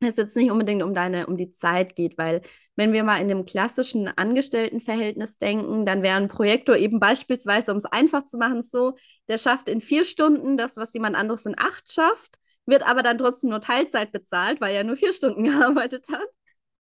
[0.09, 2.41] es jetzt nicht unbedingt um deine, um die Zeit geht, weil
[2.75, 7.77] wenn wir mal in dem klassischen Angestelltenverhältnis denken, dann wäre ein Projektor eben beispielsweise, um
[7.77, 8.95] es einfach zu machen, so,
[9.27, 13.17] der schafft in vier Stunden das, was jemand anderes in acht schafft wird aber dann
[13.17, 16.28] trotzdem nur Teilzeit bezahlt, weil er nur vier Stunden gearbeitet hat.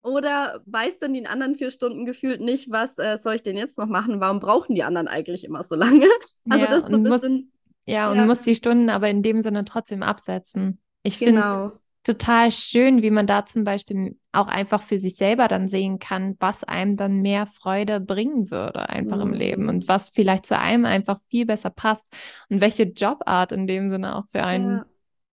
[0.02, 3.78] Oder weiß dann den anderen vier Stunden gefühlt nicht, was äh, soll ich denn jetzt
[3.78, 4.22] noch machen?
[4.22, 6.06] Warum brauchen die anderen eigentlich immer so lange?
[6.50, 7.34] Also ja, das so ein bisschen.
[7.34, 7.44] Muss,
[7.86, 8.26] ja, und ja.
[8.26, 10.80] muss die Stunden aber in dem Sinne trotzdem absetzen.
[11.04, 11.72] Ich finde genau.
[12.04, 16.38] total schön, wie man da zum Beispiel auch einfach für sich selber dann sehen kann,
[16.40, 19.24] was einem dann mehr Freude bringen würde, einfach mhm.
[19.24, 22.14] im Leben und was vielleicht zu einem einfach viel besser passt
[22.50, 24.86] und welche Jobart in dem Sinne auch für einen ja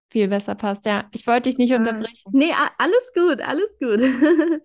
[0.09, 0.85] viel besser passt.
[0.85, 1.77] Ja, ich wollte dich nicht ah.
[1.77, 2.31] unterbrechen.
[2.33, 4.01] Nee, alles gut, alles gut.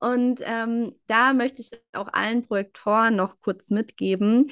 [0.00, 4.50] Und ähm, da möchte ich auch allen Projektoren noch kurz mitgeben.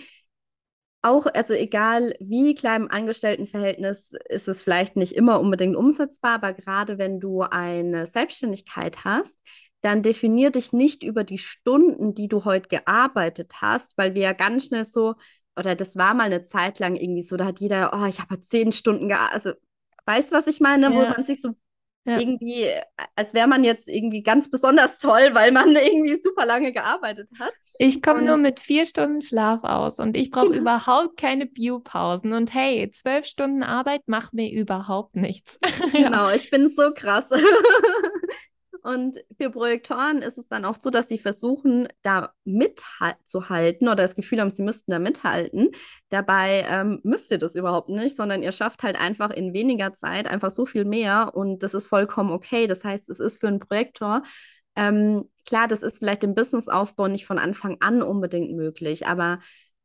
[1.02, 6.54] Auch, also egal wie klein im Angestelltenverhältnis ist es vielleicht nicht immer unbedingt umsetzbar, aber
[6.54, 9.36] gerade wenn du eine Selbstständigkeit hast,
[9.82, 14.32] dann definier dich nicht über die Stunden, die du heute gearbeitet hast, weil wir ja
[14.32, 15.16] ganz schnell so,
[15.58, 18.40] oder das war mal eine Zeit lang irgendwie so, da hat jeder, oh, ich habe
[18.40, 19.52] zehn Stunden gearbeitet, also
[20.04, 20.86] Weißt du, was ich meine?
[20.86, 20.92] Ja.
[20.92, 21.54] Wo man sich so
[22.04, 22.18] ja.
[22.18, 22.68] irgendwie,
[23.14, 27.52] als wäre man jetzt irgendwie ganz besonders toll, weil man irgendwie super lange gearbeitet hat.
[27.78, 32.32] Ich komme nur mit vier Stunden Schlaf aus und ich brauche überhaupt keine Biopausen.
[32.32, 35.58] Und hey, zwölf Stunden Arbeit macht mir überhaupt nichts.
[35.92, 36.34] Genau, ja.
[36.34, 37.28] ich bin so krass.
[38.82, 44.16] Und für Projektoren ist es dann auch so, dass sie versuchen, da mitzuhalten oder das
[44.16, 45.70] Gefühl haben, sie müssten da mithalten.
[46.08, 50.26] Dabei ähm, müsst ihr das überhaupt nicht, sondern ihr schafft halt einfach in weniger Zeit
[50.26, 52.66] einfach so viel mehr und das ist vollkommen okay.
[52.66, 54.22] Das heißt, es ist für einen Projektor
[54.76, 59.40] ähm, klar, das ist vielleicht im Businessaufbau nicht von Anfang an unbedingt möglich, aber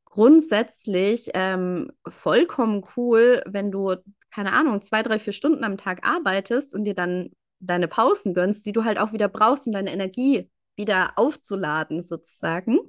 [0.06, 3.96] grundsätzlich ähm, vollkommen cool, wenn du,
[4.32, 8.65] keine Ahnung, zwei, drei, vier Stunden am Tag arbeitest und dir dann deine Pausen gönnst,
[8.65, 12.80] die du halt auch wieder brauchst, um deine Energie wieder aufzuladen, sozusagen.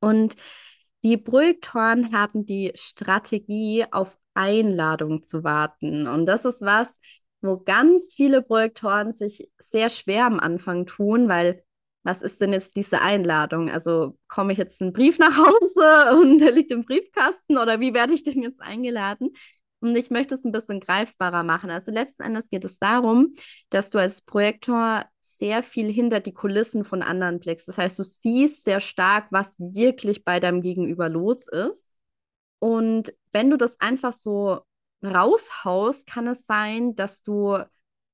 [0.00, 0.36] Und
[1.04, 6.06] die Projektoren haben die Strategie, auf Einladung zu warten.
[6.06, 6.98] Und das ist was,
[7.40, 11.64] wo ganz viele Projektoren sich sehr schwer am Anfang tun, weil
[12.04, 13.70] was ist denn jetzt diese Einladung?
[13.70, 17.94] Also komme ich jetzt einen Brief nach Hause und der liegt im Briefkasten oder wie
[17.94, 19.30] werde ich denn jetzt eingeladen?
[19.80, 21.70] Und ich möchte es ein bisschen greifbarer machen.
[21.70, 23.34] Also letzten Endes geht es darum,
[23.70, 27.68] dass du als Projektor sehr viel hinter die Kulissen von anderen blickst.
[27.68, 31.86] Das heißt, du siehst sehr stark, was wirklich bei deinem Gegenüber los ist.
[32.58, 34.60] Und wenn du das einfach so
[35.04, 37.58] raushaust, kann es sein, dass du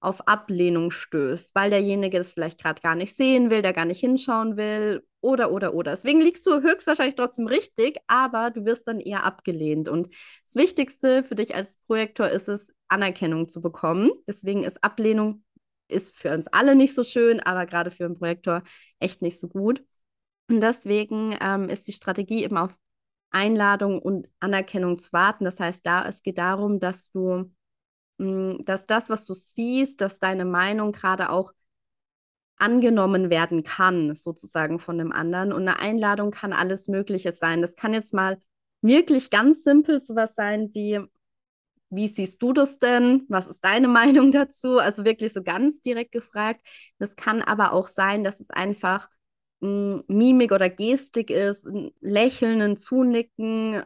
[0.04, 4.00] auf Ablehnung stößt, weil derjenige das vielleicht gerade gar nicht sehen will, der gar nicht
[4.00, 5.92] hinschauen will oder, oder, oder.
[5.92, 9.88] Deswegen liegst du höchstwahrscheinlich trotzdem richtig, aber du wirst dann eher abgelehnt.
[9.88, 10.08] Und
[10.46, 14.10] das Wichtigste für dich als Projektor ist es, Anerkennung zu bekommen.
[14.28, 15.42] Deswegen ist Ablehnung
[15.88, 18.62] ist für uns alle nicht so schön, aber gerade für einen Projektor
[18.98, 19.82] echt nicht so gut.
[20.48, 22.76] Und deswegen ähm, ist die Strategie eben auf
[23.30, 25.44] Einladung und Anerkennung zu warten.
[25.44, 27.50] Das heißt, da es geht darum, dass du,
[28.18, 31.52] dass das, was du siehst, dass deine Meinung gerade auch
[32.56, 35.52] angenommen werden kann, sozusagen von dem anderen.
[35.52, 37.60] Und eine Einladung kann alles Mögliche sein.
[37.60, 38.40] Das kann jetzt mal
[38.80, 41.00] wirklich ganz simpel sowas sein wie,
[41.90, 43.24] wie siehst du das denn?
[43.28, 44.78] Was ist deine Meinung dazu?
[44.78, 46.60] Also wirklich so ganz direkt gefragt.
[46.98, 49.08] Das kann aber auch sein, dass es einfach
[49.60, 53.82] Mimik oder Gestik ist, ein Lächeln, ein Zunicken,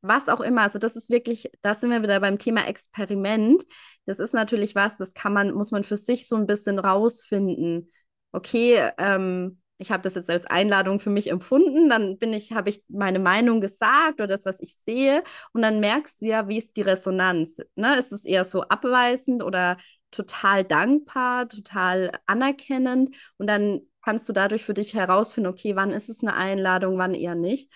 [0.00, 0.62] was auch immer.
[0.62, 3.64] Also das ist wirklich, da sind wir wieder beim Thema Experiment.
[4.06, 7.90] Das ist natürlich was, das kann man, muss man für sich so ein bisschen rausfinden.
[8.32, 12.68] Okay, ähm, ich habe das jetzt als Einladung für mich empfunden, dann bin ich, habe
[12.68, 16.58] ich meine Meinung gesagt oder das, was ich sehe, und dann merkst du ja, wie
[16.58, 17.58] ist die Resonanz.
[17.76, 17.96] Ne?
[17.96, 19.78] Ist es eher so abweisend oder
[20.10, 26.08] total dankbar, total anerkennend und dann kannst du dadurch für dich herausfinden, okay, wann ist
[26.08, 27.70] es eine Einladung, wann eher nicht.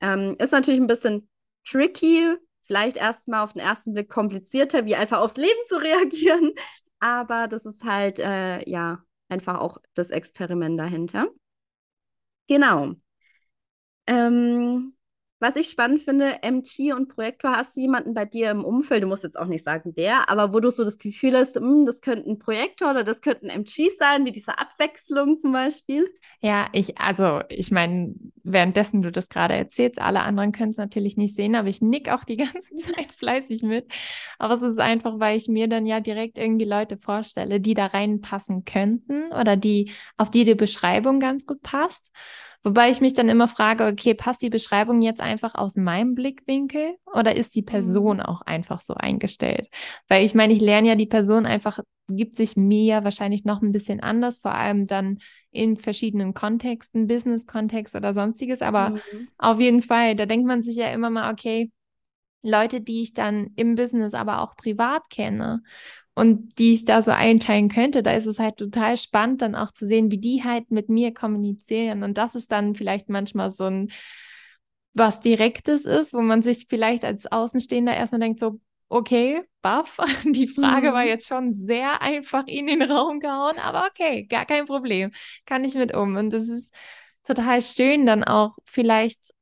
[0.00, 1.28] Ähm, ist natürlich ein bisschen
[1.70, 6.52] tricky, vielleicht erstmal auf den ersten Blick komplizierter, wie einfach aufs Leben zu reagieren,
[7.00, 11.28] aber das ist halt, äh, ja, einfach auch das Experiment dahinter.
[12.48, 12.96] Genau.
[14.06, 14.94] Ähm,
[15.40, 19.06] was ich spannend finde, MG und Projektor, hast du jemanden bei dir im Umfeld, du
[19.06, 22.00] musst jetzt auch nicht sagen wer, aber wo du so das Gefühl hast, hm, das
[22.00, 26.08] könnte ein Projektor oder das könnte ein MG sein, wie diese Abwechslung zum Beispiel?
[26.40, 31.16] Ja, ich, also ich meine, währenddessen du das gerade erzählst, alle anderen können es natürlich
[31.16, 33.86] nicht sehen, aber ich nick auch die ganze Zeit fleißig mit.
[34.38, 37.86] Aber es ist einfach, weil ich mir dann ja direkt irgendwie Leute vorstelle, die da
[37.86, 42.10] reinpassen könnten oder die, auf die die Beschreibung ganz gut passt.
[42.64, 46.96] Wobei ich mich dann immer frage, okay, passt die Beschreibung jetzt einfach aus meinem Blickwinkel
[47.14, 48.22] oder ist die Person mhm.
[48.22, 49.68] auch einfach so eingestellt?
[50.08, 53.72] Weil ich meine, ich lerne ja die Person einfach, gibt sich mir wahrscheinlich noch ein
[53.72, 55.18] bisschen anders, vor allem dann
[55.50, 58.60] in verschiedenen Kontexten, Business-Kontext oder sonstiges.
[58.60, 59.28] Aber mhm.
[59.38, 61.70] auf jeden Fall, da denkt man sich ja immer mal, okay,
[62.42, 65.62] Leute, die ich dann im Business, aber auch privat kenne
[66.18, 69.70] und die ich da so einteilen könnte, da ist es halt total spannend, dann auch
[69.70, 72.02] zu sehen, wie die halt mit mir kommunizieren.
[72.02, 73.92] Und das ist dann vielleicht manchmal so ein
[74.94, 80.48] was Direktes ist, wo man sich vielleicht als Außenstehender erstmal denkt, so, okay, baff, die
[80.48, 80.94] Frage mhm.
[80.94, 85.12] war jetzt schon sehr einfach in den Raum gehauen, aber okay, gar kein Problem,
[85.46, 86.16] kann ich mit um.
[86.16, 86.74] Und das ist
[87.22, 89.32] total schön dann auch vielleicht,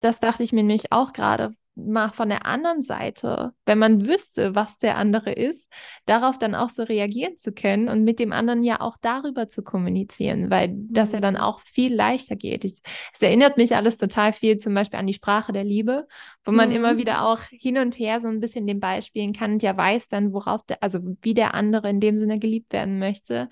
[0.00, 4.54] das dachte ich mir nämlich auch gerade, mal von der anderen Seite, wenn man wüsste,
[4.54, 5.66] was der andere ist,
[6.04, 9.62] darauf dann auch so reagieren zu können und mit dem anderen ja auch darüber zu
[9.62, 11.40] kommunizieren, weil das ja dann mhm.
[11.40, 12.64] auch viel leichter geht.
[12.64, 12.80] Ich,
[13.12, 16.06] es erinnert mich alles total viel zum Beispiel an die Sprache der Liebe,
[16.44, 16.76] wo man mhm.
[16.76, 19.76] immer wieder auch hin und her so ein bisschen den Ball spielen kann und ja
[19.76, 23.48] weiß dann, worauf der, also wie der andere in dem Sinne geliebt werden möchte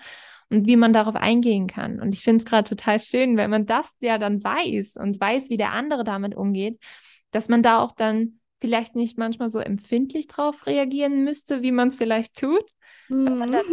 [0.49, 1.99] und wie man darauf eingehen kann.
[1.99, 5.49] Und ich finde es gerade total schön, wenn man das ja dann weiß und weiß,
[5.49, 6.77] wie der andere damit umgeht
[7.31, 11.87] dass man da auch dann vielleicht nicht manchmal so empfindlich drauf reagieren müsste, wie man
[11.87, 12.63] es vielleicht tut.
[13.09, 13.25] Mhm.
[13.25, 13.65] Wenn man dann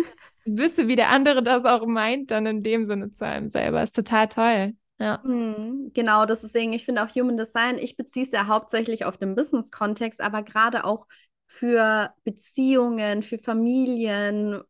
[0.47, 3.83] wüsste, wie der andere das auch meint, dann in dem Sinne zu einem selber.
[3.83, 4.75] Ist total toll.
[4.99, 5.21] Ja.
[5.25, 9.37] Mhm, genau, deswegen, ich finde auch Human Design, ich beziehe es ja hauptsächlich auf den
[9.37, 11.07] Business-Kontext, aber gerade auch
[11.47, 14.61] für Beziehungen, für Familien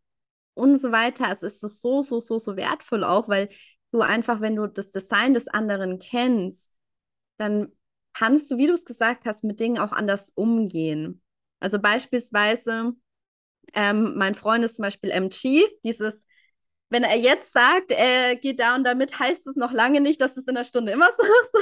[0.55, 1.29] und so weiter.
[1.29, 3.49] Also ist das so, so, so, so wertvoll auch, weil
[3.91, 6.77] du einfach, wenn du das Design des anderen kennst,
[7.39, 7.73] dann
[8.19, 11.23] kannst du, wie du es gesagt hast, mit Dingen auch anders umgehen.
[11.61, 12.93] Also beispielsweise,
[13.75, 16.27] ähm, mein Freund ist zum Beispiel MG, dieses,
[16.91, 20.37] wenn er jetzt sagt, er geht da und damit, heißt es noch lange nicht, dass
[20.37, 21.55] es in der Stunde immer so ist.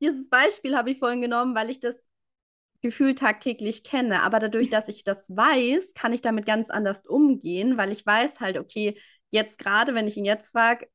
[0.00, 1.96] Dieses Beispiel habe ich vorhin genommen, weil ich das
[2.80, 4.22] gefühlt tagtäglich kenne.
[4.22, 8.40] Aber dadurch, dass ich das weiß, kann ich damit ganz anders umgehen, weil ich weiß
[8.40, 8.98] halt, okay,
[9.30, 10.88] jetzt gerade, wenn ich ihn jetzt frage,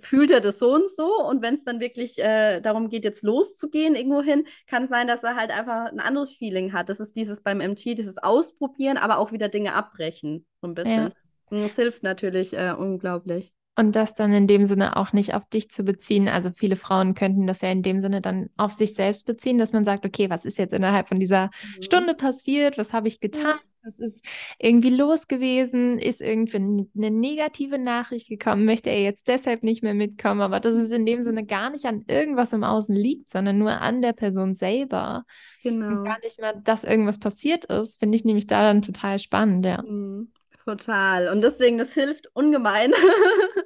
[0.00, 1.22] fühlt er das so und so.
[1.28, 5.06] Und wenn es dann wirklich äh, darum geht, jetzt loszugehen irgendwo hin, kann es sein,
[5.06, 6.88] dass er halt einfach ein anderes Feeling hat.
[6.88, 10.46] Das ist dieses beim MG, dieses Ausprobieren, aber auch wieder Dinge abbrechen.
[10.60, 11.12] So ein bisschen.
[11.50, 11.62] Ja.
[11.62, 13.52] Das hilft natürlich äh, unglaublich.
[13.74, 16.28] Und das dann in dem Sinne auch nicht auf dich zu beziehen.
[16.28, 19.72] Also viele Frauen könnten das ja in dem Sinne dann auf sich selbst beziehen, dass
[19.72, 21.82] man sagt, okay, was ist jetzt innerhalb von dieser mhm.
[21.82, 22.76] Stunde passiert?
[22.76, 23.58] Was habe ich getan?
[23.82, 24.26] Was ist
[24.58, 25.98] irgendwie los gewesen?
[25.98, 28.66] Ist irgendwie eine negative Nachricht gekommen?
[28.66, 30.42] Möchte er jetzt deshalb nicht mehr mitkommen?
[30.42, 33.80] Aber dass es in dem Sinne gar nicht an irgendwas im Außen liegt, sondern nur
[33.80, 35.24] an der Person selber.
[35.62, 35.86] Genau.
[35.86, 39.64] Und gar nicht mehr, dass irgendwas passiert ist, finde ich nämlich da dann total spannend,
[39.64, 39.80] ja.
[39.82, 40.30] Mhm.
[40.64, 41.28] Total.
[41.28, 42.92] Und deswegen, das hilft ungemein.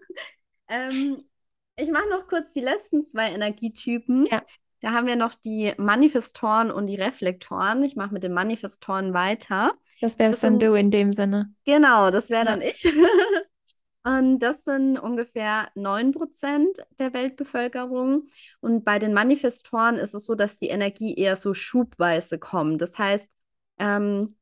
[0.69, 1.25] ähm,
[1.77, 4.27] ich mache noch kurz die letzten zwei Energietypen.
[4.27, 4.43] Ja.
[4.81, 7.83] Da haben wir noch die Manifestoren und die Reflektoren.
[7.83, 9.73] Ich mache mit den Manifestoren weiter.
[10.01, 11.53] Das wärst dann du in dem Sinne.
[11.65, 12.51] Genau, das wäre ja.
[12.51, 12.87] dann ich.
[14.05, 18.29] und das sind ungefähr 9% der Weltbevölkerung.
[18.61, 22.81] Und bei den Manifestoren ist es so, dass die Energie eher so schubweise kommt.
[22.83, 23.33] Das heißt,
[23.79, 24.37] ähm,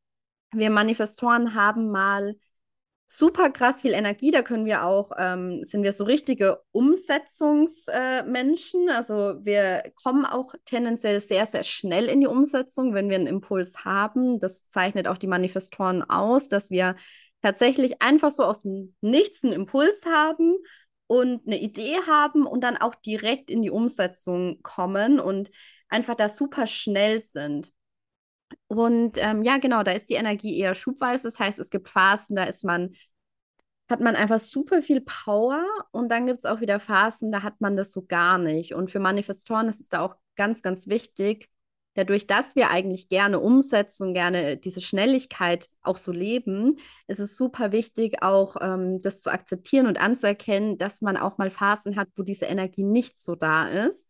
[0.53, 2.37] wir Manifestoren haben mal
[3.07, 4.31] super krass viel Energie.
[4.31, 8.89] Da können wir auch, ähm, sind wir so richtige Umsetzungsmenschen.
[8.89, 13.27] Äh, also wir kommen auch tendenziell sehr, sehr schnell in die Umsetzung, wenn wir einen
[13.27, 14.41] Impuls haben.
[14.41, 16.97] Das zeichnet auch die Manifestoren aus, dass wir
[17.43, 20.57] tatsächlich einfach so aus dem Nichts einen Impuls haben
[21.07, 25.51] und eine Idee haben und dann auch direkt in die Umsetzung kommen und
[25.89, 27.71] einfach da super schnell sind.
[28.69, 31.25] Und ähm, ja, genau, da ist die Energie eher schubweise.
[31.25, 32.95] Das heißt, es gibt Phasen, da ist man,
[33.89, 37.61] hat man einfach super viel Power und dann gibt es auch wieder Phasen, da hat
[37.61, 38.75] man das so gar nicht.
[38.75, 41.49] Und für Manifestoren ist es da auch ganz, ganz wichtig,
[41.95, 47.73] dadurch, dass wir eigentlich gerne umsetzen gerne diese Schnelligkeit auch so leben, ist es super
[47.73, 52.23] wichtig, auch ähm, das zu akzeptieren und anzuerkennen, dass man auch mal Phasen hat, wo
[52.23, 54.09] diese Energie nicht so da ist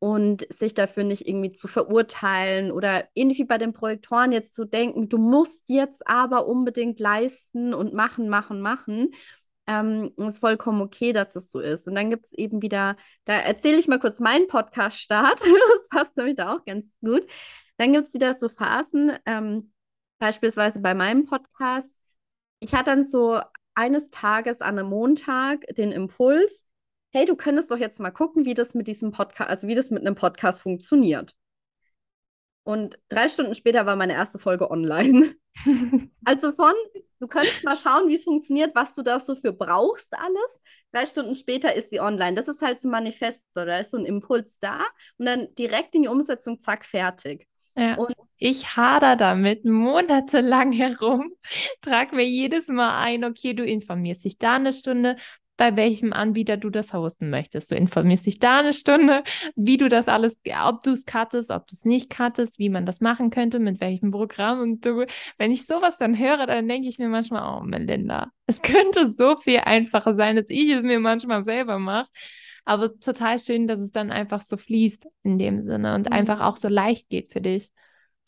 [0.00, 4.64] und sich dafür nicht irgendwie zu verurteilen oder ähnlich wie bei den Projektoren jetzt zu
[4.64, 9.10] denken, du musst jetzt aber unbedingt leisten und machen, machen, machen.
[9.66, 11.88] Ähm, ist vollkommen okay, dass das so ist.
[11.88, 15.40] Und dann gibt es eben wieder, da erzähle ich mal kurz meinen Podcast-Start.
[15.40, 17.26] das passt nämlich da auch ganz gut.
[17.76, 19.72] Dann gibt es wieder so Phasen, ähm,
[20.18, 22.00] beispielsweise bei meinem Podcast.
[22.60, 23.40] Ich hatte dann so
[23.74, 26.64] eines Tages an einem Montag den Impuls,
[27.10, 29.90] hey, du könntest doch jetzt mal gucken, wie das mit diesem Podcast, also wie das
[29.90, 31.34] mit einem Podcast funktioniert.
[32.64, 35.34] Und drei Stunden später war meine erste Folge online.
[36.24, 36.74] also von,
[37.18, 40.62] du könntest mal schauen, wie es funktioniert, was du da so für brauchst alles.
[40.92, 42.34] Drei Stunden später ist sie online.
[42.34, 44.80] Das ist halt so ein Manifest, da ist so ein Impuls da
[45.16, 47.48] und dann direkt in die Umsetzung, zack, fertig.
[47.74, 47.94] Ja.
[47.94, 51.32] Und ich hader damit monatelang herum,
[51.80, 55.16] trage mir jedes Mal ein, okay, du informierst dich da eine Stunde,
[55.58, 57.70] bei welchem Anbieter du das hosten möchtest.
[57.70, 59.24] Du informierst dich da eine Stunde,
[59.56, 62.86] wie du das alles, ob du es cuttest, ob du es nicht cuttest, wie man
[62.86, 64.60] das machen könnte, mit welchem Programm.
[64.60, 65.04] Und du,
[65.36, 69.36] wenn ich sowas dann höre, dann denke ich mir manchmal, oh Melinda, es könnte so
[69.36, 72.08] viel einfacher sein, dass ich es mir manchmal selber mache.
[72.64, 76.12] Aber total schön, dass es dann einfach so fließt in dem Sinne und mhm.
[76.12, 77.72] einfach auch so leicht geht für dich.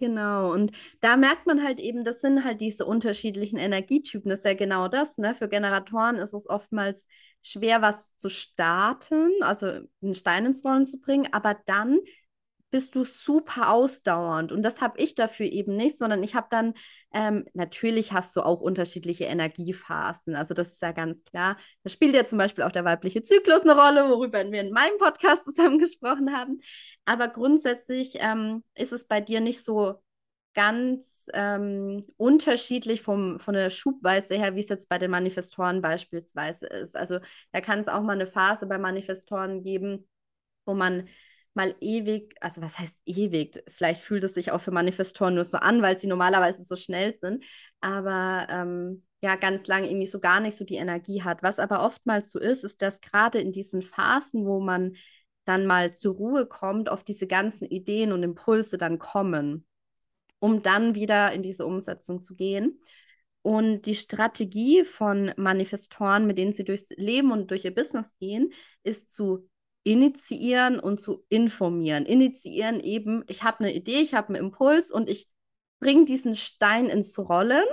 [0.00, 0.72] Genau, und
[1.02, 4.30] da merkt man halt eben, das sind halt diese unterschiedlichen Energietypen.
[4.30, 5.18] Das ist ja genau das.
[5.18, 5.34] Ne?
[5.34, 7.06] Für Generatoren ist es oftmals
[7.42, 9.66] schwer, was zu starten, also
[10.02, 11.98] einen Stein ins Rollen zu bringen, aber dann
[12.70, 14.52] bist du super ausdauernd.
[14.52, 16.74] Und das habe ich dafür eben nicht, sondern ich habe dann,
[17.12, 20.36] ähm, natürlich hast du auch unterschiedliche Energiephasen.
[20.36, 21.56] Also das ist ja ganz klar.
[21.82, 24.98] Da spielt ja zum Beispiel auch der weibliche Zyklus eine Rolle, worüber wir in meinem
[24.98, 26.60] Podcast zusammen gesprochen haben.
[27.04, 29.96] Aber grundsätzlich ähm, ist es bei dir nicht so
[30.54, 36.66] ganz ähm, unterschiedlich vom, von der Schubweise her, wie es jetzt bei den Manifestoren beispielsweise
[36.66, 36.96] ist.
[36.96, 37.20] Also
[37.52, 40.08] da kann es auch mal eine Phase bei Manifestoren geben,
[40.64, 41.08] wo man
[41.54, 43.62] mal ewig, also was heißt ewig?
[43.68, 47.14] Vielleicht fühlt es sich auch für Manifestoren nur so an, weil sie normalerweise so schnell
[47.14, 47.44] sind,
[47.80, 51.42] aber ähm, ja, ganz lange irgendwie so gar nicht so die Energie hat.
[51.42, 54.96] Was aber oftmals so ist, ist, dass gerade in diesen Phasen, wo man
[55.44, 59.66] dann mal zur Ruhe kommt, auf diese ganzen Ideen und Impulse dann kommen,
[60.38, 62.80] um dann wieder in diese Umsetzung zu gehen.
[63.42, 68.52] Und die Strategie von Manifestoren, mit denen sie durchs Leben und durch ihr Business gehen,
[68.82, 69.49] ist zu
[69.84, 72.06] initiieren und zu informieren.
[72.06, 75.28] Initiieren eben, ich habe eine Idee, ich habe einen Impuls und ich
[75.80, 77.64] bringe diesen Stein ins Rollen.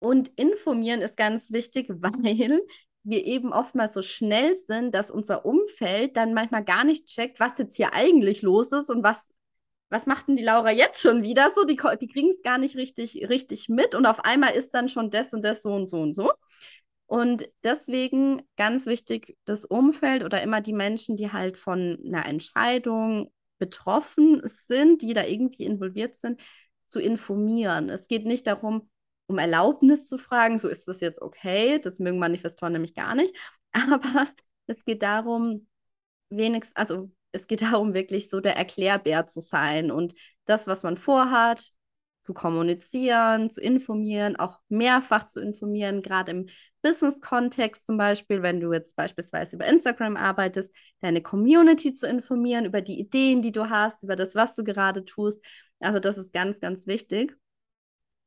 [0.00, 2.60] Und informieren ist ganz wichtig, weil
[3.04, 7.58] wir eben oftmals so schnell sind, dass unser Umfeld dann manchmal gar nicht checkt, was
[7.58, 9.34] jetzt hier eigentlich los ist und was
[9.94, 11.52] was macht denn die Laura jetzt schon wieder?
[11.54, 14.88] So, die, die kriegen es gar nicht richtig, richtig mit und auf einmal ist dann
[14.88, 16.32] schon das und das so und so und so.
[17.06, 23.32] Und deswegen ganz wichtig, das Umfeld oder immer die Menschen, die halt von einer Entscheidung
[23.58, 26.40] betroffen sind, die da irgendwie involviert sind,
[26.88, 27.88] zu informieren.
[27.90, 28.90] Es geht nicht darum,
[29.26, 33.34] um Erlaubnis zu fragen, so ist das jetzt okay, das mögen Manifestoren nämlich gar nicht,
[33.72, 34.28] aber
[34.66, 35.66] es geht darum,
[36.30, 40.96] wenigstens, also es geht darum, wirklich so der Erklärbär zu sein und das, was man
[40.96, 41.70] vorhat,
[42.22, 46.46] zu kommunizieren, zu informieren, auch mehrfach zu informieren, gerade im
[46.84, 52.82] Business-Kontext zum Beispiel, wenn du jetzt beispielsweise über Instagram arbeitest, deine Community zu informieren über
[52.82, 55.42] die Ideen, die du hast, über das, was du gerade tust.
[55.80, 57.36] Also das ist ganz, ganz wichtig.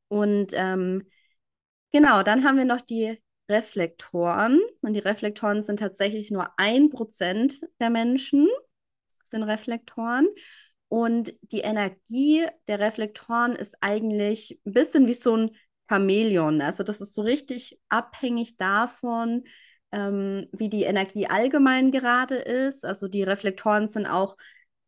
[0.08, 1.06] Und ähm,
[1.92, 4.60] genau, dann haben wir noch die Reflektoren.
[4.82, 8.48] Und die Reflektoren sind tatsächlich nur ein Prozent der Menschen,
[9.30, 10.26] sind Reflektoren.
[10.88, 15.50] Und die Energie der Reflektoren ist eigentlich ein bisschen wie so ein
[15.88, 16.60] Chamäleon.
[16.60, 19.44] Also das ist so richtig abhängig davon,
[19.92, 22.84] ähm, wie die Energie allgemein gerade ist.
[22.84, 24.36] Also die Reflektoren sind auch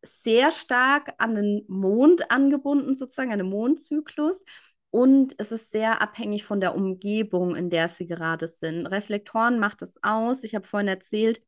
[0.03, 4.43] sehr stark an den Mond angebunden, sozusagen, an den Mondzyklus.
[4.89, 8.85] Und es ist sehr abhängig von der Umgebung, in der sie gerade sind.
[8.87, 10.43] Reflektoren macht es aus.
[10.43, 11.41] Ich habe vorhin erzählt,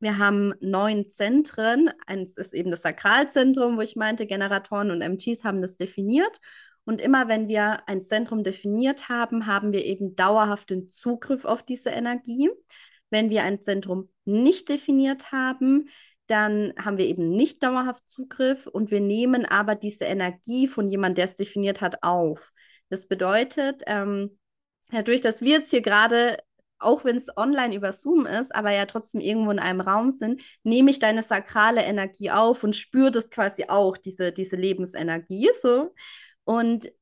[0.00, 1.90] wir haben neun Zentren.
[2.06, 6.40] Eins ist eben das Sakralzentrum, wo ich meinte, Generatoren und MGs haben das definiert.
[6.84, 11.90] Und immer wenn wir ein Zentrum definiert haben, haben wir eben dauerhaften Zugriff auf diese
[11.90, 12.50] Energie.
[13.10, 15.88] Wenn wir ein Zentrum nicht definiert haben,
[16.26, 21.16] dann haben wir eben nicht dauerhaft Zugriff und wir nehmen aber diese Energie von jemandem,
[21.16, 22.52] der es definiert hat, auf.
[22.88, 24.38] Das bedeutet, ähm,
[24.90, 26.38] dadurch, dass wir jetzt hier gerade
[26.82, 30.42] auch wenn es online über Zoom ist, aber ja trotzdem irgendwo in einem Raum sind,
[30.64, 35.48] nehme ich deine sakrale Energie auf und spüre das quasi auch, diese, diese Lebensenergie.
[35.62, 35.94] So.
[36.44, 36.92] Und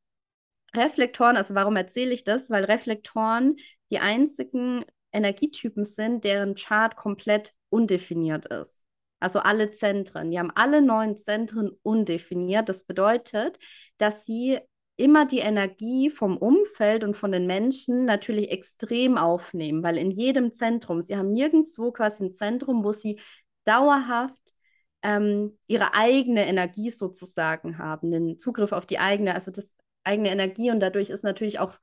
[0.74, 2.50] Reflektoren, also warum erzähle ich das?
[2.50, 3.56] Weil Reflektoren
[3.90, 8.84] die einzigen Energietypen sind, deren Chart komplett undefiniert ist.
[9.18, 10.30] Also alle Zentren.
[10.30, 12.68] Die haben alle neun Zentren undefiniert.
[12.68, 13.58] Das bedeutet,
[13.98, 14.58] dass sie
[14.96, 20.52] immer die Energie vom Umfeld und von den Menschen natürlich extrem aufnehmen, weil in jedem
[20.52, 23.18] Zentrum, sie haben nirgendwo quasi ein Zentrum, wo sie
[23.64, 24.54] dauerhaft
[25.02, 29.74] ähm, ihre eigene Energie sozusagen haben, den Zugriff auf die eigene, also das
[30.04, 31.78] eigene Energie und dadurch ist natürlich auch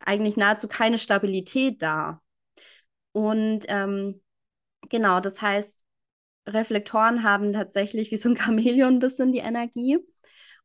[0.00, 2.22] eigentlich nahezu keine Stabilität da.
[3.12, 4.22] Und ähm,
[4.88, 5.84] genau, das heißt,
[6.46, 9.98] Reflektoren haben tatsächlich wie so ein Chamäleon ein bisschen die Energie.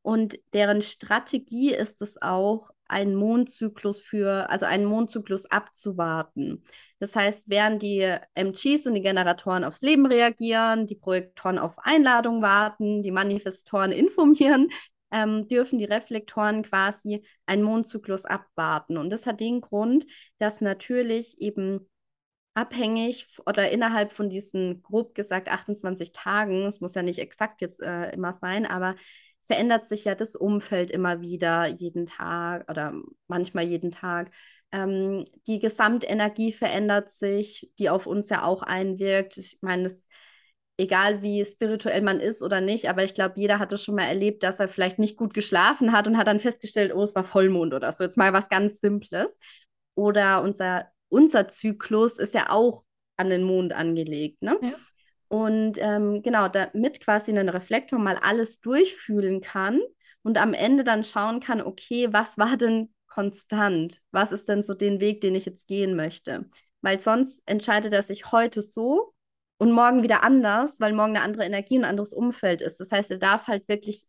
[0.01, 6.63] Und deren Strategie ist es auch, einen Mondzyklus für, also einen Mondzyklus abzuwarten.
[6.99, 12.41] Das heißt, während die MGs und die Generatoren aufs Leben reagieren, die Projektoren auf Einladung
[12.41, 14.69] warten, die Manifestoren informieren,
[15.11, 18.97] ähm, dürfen die Reflektoren quasi einen Mondzyklus abwarten.
[18.97, 20.05] Und das hat den Grund,
[20.39, 21.89] dass natürlich eben
[22.55, 27.81] abhängig oder innerhalb von diesen grob gesagt 28 Tagen, es muss ja nicht exakt jetzt
[27.81, 28.95] äh, immer sein, aber
[29.43, 32.93] verändert sich ja das Umfeld immer wieder, jeden Tag oder
[33.27, 34.31] manchmal jeden Tag.
[34.71, 39.37] Ähm, die Gesamtenergie verändert sich, die auf uns ja auch einwirkt.
[39.37, 40.07] Ich meine, es
[40.77, 44.05] egal wie spirituell man ist oder nicht, aber ich glaube, jeder hat es schon mal
[44.05, 47.23] erlebt, dass er vielleicht nicht gut geschlafen hat und hat dann festgestellt, oh, es war
[47.23, 48.03] Vollmond oder so.
[48.03, 49.37] Jetzt mal was ganz Simples.
[49.95, 52.83] Oder unser, unser Zyklus ist ja auch
[53.17, 54.41] an den Mond angelegt.
[54.41, 54.57] Ne?
[54.61, 54.73] Ja.
[55.33, 59.81] Und ähm, genau, damit quasi ein Reflektor mal alles durchfühlen kann
[60.21, 63.99] und am Ende dann schauen kann, okay, was war denn konstant?
[64.11, 66.47] Was ist denn so den Weg, den ich jetzt gehen möchte?
[66.81, 69.15] Weil sonst entscheidet er sich heute so
[69.57, 72.79] und morgen wieder anders, weil morgen eine andere Energie, ein anderes Umfeld ist.
[72.79, 74.05] Das heißt, er darf halt wirklich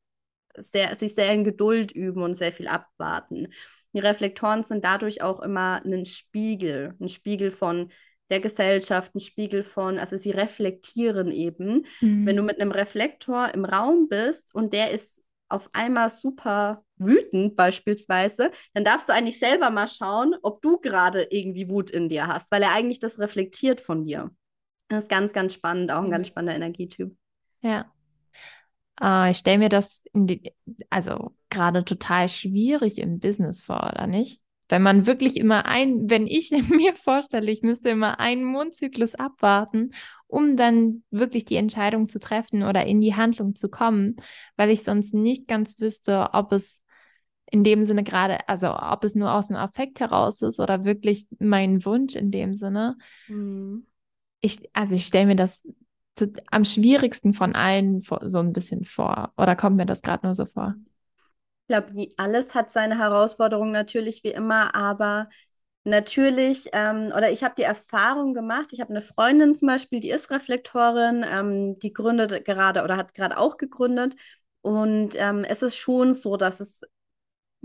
[0.58, 3.48] sehr, sich sehr in Geduld üben und sehr viel abwarten.
[3.94, 7.90] Die Reflektoren sind dadurch auch immer ein Spiegel, ein Spiegel von
[8.30, 11.86] der Gesellschaft, ein Spiegel von, also sie reflektieren eben.
[12.00, 12.26] Mhm.
[12.26, 17.54] Wenn du mit einem Reflektor im Raum bist und der ist auf einmal super wütend
[17.54, 22.26] beispielsweise, dann darfst du eigentlich selber mal schauen, ob du gerade irgendwie Wut in dir
[22.26, 24.30] hast, weil er eigentlich das reflektiert von dir.
[24.88, 26.10] Das ist ganz, ganz spannend, auch ein mhm.
[26.10, 27.14] ganz spannender Energietyp.
[27.60, 27.92] Ja.
[29.00, 30.52] Äh, ich stelle mir das die,
[30.90, 34.42] also gerade total schwierig im Business vor, oder nicht?
[34.68, 39.92] Wenn man wirklich immer ein, wenn ich mir vorstelle, ich müsste immer einen Mondzyklus abwarten,
[40.26, 44.16] um dann wirklich die Entscheidung zu treffen oder in die Handlung zu kommen,
[44.56, 46.82] weil ich sonst nicht ganz wüsste, ob es
[47.50, 51.26] in dem Sinne gerade, also ob es nur aus dem Affekt heraus ist oder wirklich
[51.38, 52.96] mein Wunsch in dem Sinne.
[53.28, 53.86] Mhm.
[54.40, 55.62] Ich, also ich stelle mir das
[56.50, 59.32] am schwierigsten von allen so ein bisschen vor?
[59.36, 60.74] Oder kommt mir das gerade nur so vor?
[61.66, 65.30] Ich glaube, alles hat seine Herausforderungen natürlich wie immer, aber
[65.84, 70.10] natürlich, ähm, oder ich habe die Erfahrung gemacht, ich habe eine Freundin zum Beispiel, die
[70.10, 74.14] ist Reflektorin, ähm, die gründet gerade oder hat gerade auch gegründet.
[74.62, 76.82] Und ähm, es ist schon so, dass es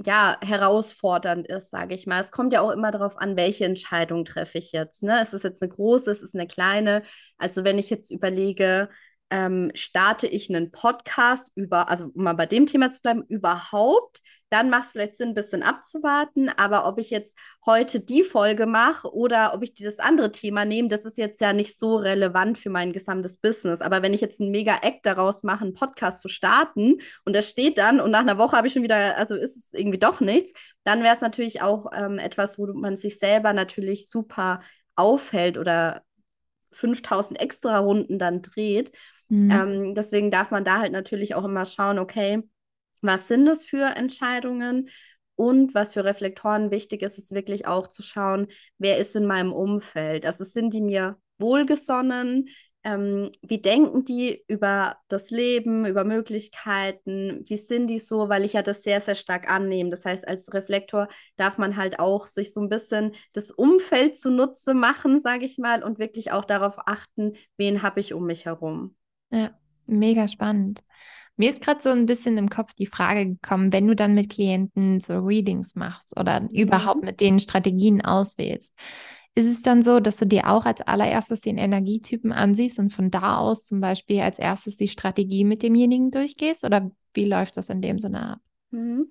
[0.05, 2.21] ja, herausfordernd ist, sage ich mal.
[2.21, 5.03] Es kommt ja auch immer darauf an, welche Entscheidung treffe ich jetzt.
[5.03, 5.21] Ne?
[5.21, 7.03] Ist es jetzt eine große, ist es eine kleine?
[7.37, 8.89] Also wenn ich jetzt überlege,
[9.29, 14.21] ähm, starte ich einen Podcast über, also um mal bei dem Thema zu bleiben, überhaupt,
[14.49, 16.49] dann macht es vielleicht Sinn, ein bisschen abzuwarten.
[16.49, 20.87] Aber ob ich jetzt heute die Folge mache oder ob ich dieses andere Thema nehme,
[20.87, 23.81] das ist jetzt ja nicht so relevant für mein gesamtes Business.
[23.81, 27.47] Aber wenn ich jetzt einen mega Act daraus mache, einen Podcast zu starten und das
[27.49, 30.19] steht dann und nach einer Woche habe ich schon wieder, also ist es irgendwie doch
[30.19, 30.51] nichts,
[30.83, 34.61] dann wäre es natürlich auch ähm, etwas, wo man sich selber natürlich super
[34.95, 36.01] aufhält oder
[36.71, 38.91] 5000 extra Runden dann dreht.
[39.29, 39.51] Mhm.
[39.51, 42.43] Ähm, deswegen darf man da halt natürlich auch immer schauen, okay,
[43.01, 44.89] was sind das für Entscheidungen?
[45.35, 49.53] Und was für Reflektoren wichtig ist, ist wirklich auch zu schauen, wer ist in meinem
[49.53, 50.25] Umfeld.
[50.25, 52.49] Also sind die mir wohlgesonnen?
[52.83, 57.45] Ähm, wie denken die über das Leben, über Möglichkeiten?
[57.47, 58.27] Wie sind die so?
[58.27, 59.89] Weil ich ja das sehr, sehr stark annehme.
[59.91, 61.07] Das heißt, als Reflektor
[61.37, 65.83] darf man halt auch sich so ein bisschen das Umfeld zunutze machen, sage ich mal,
[65.83, 68.95] und wirklich auch darauf achten, wen habe ich um mich herum.
[69.31, 69.51] Ja,
[69.87, 70.83] mega spannend.
[71.37, 74.29] Mir ist gerade so ein bisschen im Kopf die Frage gekommen, wenn du dann mit
[74.29, 76.49] Klienten so Readings machst oder mhm.
[76.49, 78.73] überhaupt mit denen Strategien auswählst,
[79.35, 83.09] ist es dann so, dass du dir auch als allererstes den Energietypen ansiehst und von
[83.09, 86.65] da aus zum Beispiel als erstes die Strategie mit demjenigen durchgehst?
[86.65, 88.39] Oder wie läuft das in dem Sinne ab?
[88.71, 89.07] Mhm.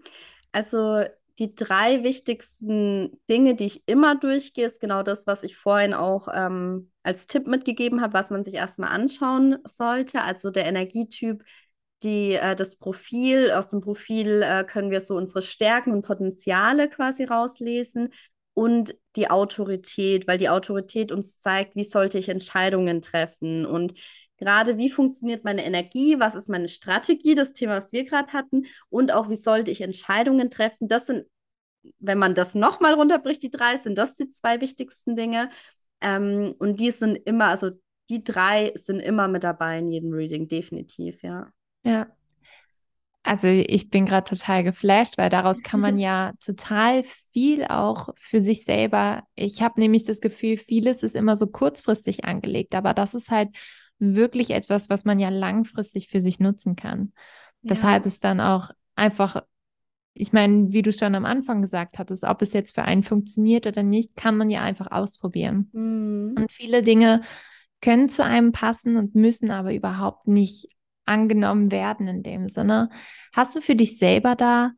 [0.53, 1.05] Also
[1.39, 6.29] die drei wichtigsten Dinge, die ich immer durchgehe, ist genau das, was ich vorhin auch
[6.33, 10.23] ähm, als Tipp mitgegeben habe, was man sich erstmal anschauen sollte.
[10.23, 11.45] Also der Energietyp
[12.03, 16.89] die, äh, das Profil, aus dem Profil äh, können wir so unsere Stärken und Potenziale
[16.89, 18.13] quasi rauslesen
[18.55, 23.95] und die Autorität, weil die Autorität uns zeigt, wie sollte ich Entscheidungen treffen und
[24.39, 28.67] gerade wie funktioniert meine Energie, was ist meine Strategie, das Thema, was wir gerade hatten
[28.89, 30.89] und auch wie sollte ich Entscheidungen treffen.
[30.89, 31.27] Das sind,
[31.99, 35.51] wenn man das nochmal runterbricht, die drei, sind das die zwei wichtigsten Dinge.
[36.01, 37.71] Ähm, und die sind immer, also
[38.09, 41.49] die drei sind immer mit dabei in jedem Reading, definitiv, ja.
[41.85, 42.07] Ja.
[43.25, 48.41] Also ich bin gerade total geflasht, weil daraus kann man ja total viel auch für
[48.41, 49.25] sich selber.
[49.35, 53.51] Ich habe nämlich das Gefühl, vieles ist immer so kurzfristig angelegt, aber das ist halt
[53.99, 57.13] wirklich etwas, was man ja langfristig für sich nutzen kann.
[57.63, 57.71] Ja.
[57.71, 59.43] Weshalb es dann auch einfach,
[60.15, 63.67] ich meine, wie du schon am Anfang gesagt hattest, ob es jetzt für einen funktioniert
[63.67, 65.71] oder nicht, kann man ja einfach ausprobieren.
[65.73, 66.35] Mhm.
[66.37, 67.23] Und viele Dinge
[67.81, 70.69] können zu einem passen und müssen aber überhaupt nicht
[71.05, 72.91] angenommen werden in dem Sinne.
[73.33, 74.73] Hast du für dich selber da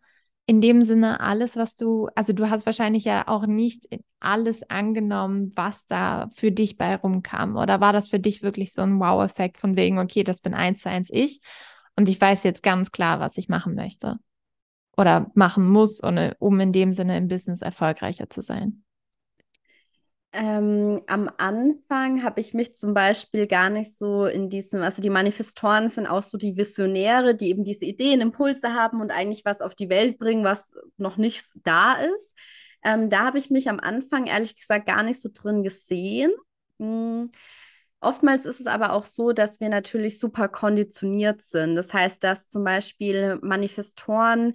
[0.50, 3.86] in dem Sinne alles, was du, also du hast wahrscheinlich ja auch nicht
[4.18, 7.54] alles angenommen, was da für dich bei rumkam.
[7.56, 10.80] Oder war das für dich wirklich so ein Wow-Effekt von wegen, okay, das bin eins
[10.82, 11.40] zu eins ich
[11.94, 14.18] und ich weiß jetzt ganz klar, was ich machen möchte
[14.96, 18.82] oder machen muss, um in dem Sinne im Business erfolgreicher zu sein?
[20.32, 25.10] Ähm, am Anfang habe ich mich zum Beispiel gar nicht so in diesem, also die
[25.10, 29.60] Manifestoren sind auch so die Visionäre, die eben diese Ideen, Impulse haben und eigentlich was
[29.60, 32.36] auf die Welt bringen, was noch nicht da ist.
[32.84, 36.32] Ähm, da habe ich mich am Anfang ehrlich gesagt gar nicht so drin gesehen.
[36.78, 37.30] Hm.
[38.00, 41.76] Oftmals ist es aber auch so, dass wir natürlich super konditioniert sind.
[41.76, 44.54] Das heißt, dass zum Beispiel Manifestoren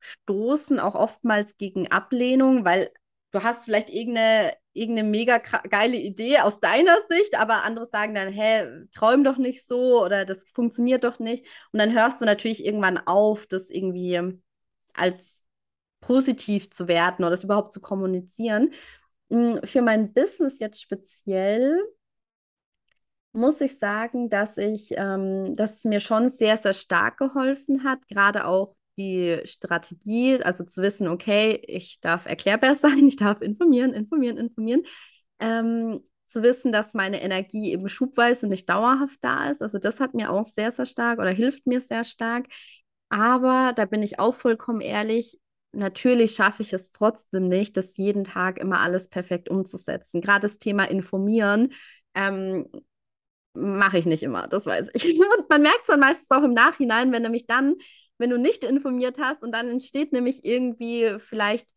[0.00, 2.90] stoßen auch oftmals gegen Ablehnung, weil
[3.30, 8.32] du hast vielleicht irgendeine, irgendeine mega geile Idee aus deiner Sicht, aber andere sagen dann,
[8.32, 11.46] hä, träum doch nicht so oder das funktioniert doch nicht.
[11.72, 14.20] Und dann hörst du natürlich irgendwann auf, das irgendwie
[14.94, 15.42] als
[16.00, 18.70] positiv zu werten oder das überhaupt zu kommunizieren.
[19.30, 21.78] Hm, für mein Business jetzt speziell
[23.32, 28.06] muss ich sagen, dass ich, ähm, dass es mir schon sehr, sehr stark geholfen hat,
[28.08, 33.92] gerade auch die Strategie, also zu wissen, okay, ich darf erklärbar sein, ich darf informieren,
[33.92, 34.82] informieren, informieren.
[35.40, 39.62] Ähm, zu wissen, dass meine Energie eben schubweise und nicht dauerhaft da ist.
[39.62, 42.46] Also das hat mir auch sehr, sehr stark oder hilft mir sehr stark.
[43.10, 45.38] Aber da bin ich auch vollkommen ehrlich,
[45.72, 50.20] natürlich schaffe ich es trotzdem nicht, das jeden Tag immer alles perfekt umzusetzen.
[50.22, 51.72] Gerade das Thema Informieren
[52.14, 52.66] ähm,
[53.54, 55.04] mache ich nicht immer, das weiß ich.
[55.38, 57.74] Und man merkt es dann meistens auch im Nachhinein, wenn nämlich dann
[58.22, 61.68] wenn du nicht informiert hast und dann entsteht nämlich irgendwie vielleicht,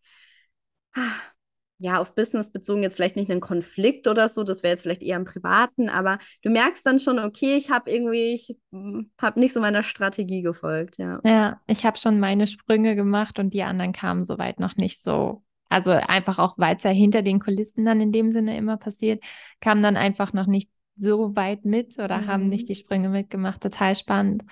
[1.80, 5.02] ja, auf Business bezogen jetzt vielleicht nicht einen Konflikt oder so, das wäre jetzt vielleicht
[5.02, 9.39] eher im Privaten, aber du merkst dann schon, okay, ich habe irgendwie, ich hm, habe
[9.39, 11.20] nicht so meiner Strategie gefolgt, ja.
[11.24, 15.41] Ja, ich habe schon meine Sprünge gemacht und die anderen kamen soweit noch nicht so.
[15.68, 19.24] Also einfach auch, weil es ja hinter den Kulissen dann in dem Sinne immer passiert,
[19.62, 22.28] kamen dann einfach noch nicht so weit mit oder mhm.
[22.28, 23.64] haben nicht die Sprünge mitgemacht.
[23.64, 24.43] Total spannend.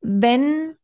[0.00, 0.76] Wenn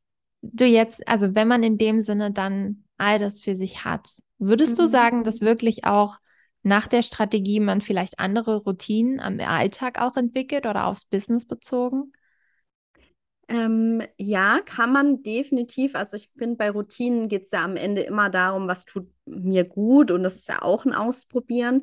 [0.42, 4.08] du jetzt, also wenn man in dem Sinne dann all das für sich hat,
[4.38, 4.82] würdest mhm.
[4.82, 6.18] du sagen, dass wirklich auch
[6.62, 12.12] nach der Strategie man vielleicht andere Routinen am Alltag auch entwickelt oder aufs Business bezogen?
[13.48, 15.94] Ähm, ja, kann man definitiv.
[15.94, 19.64] Also ich finde, bei Routinen geht es ja am Ende immer darum, was tut mir
[19.64, 21.82] gut und das ist ja auch ein Ausprobieren.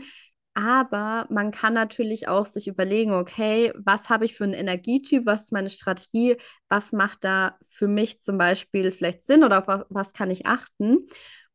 [0.55, 5.45] Aber man kann natürlich auch sich überlegen, okay, was habe ich für einen Energietyp, was
[5.45, 6.37] ist meine Strategie,
[6.69, 11.07] was macht da für mich zum Beispiel vielleicht Sinn oder auf was kann ich achten.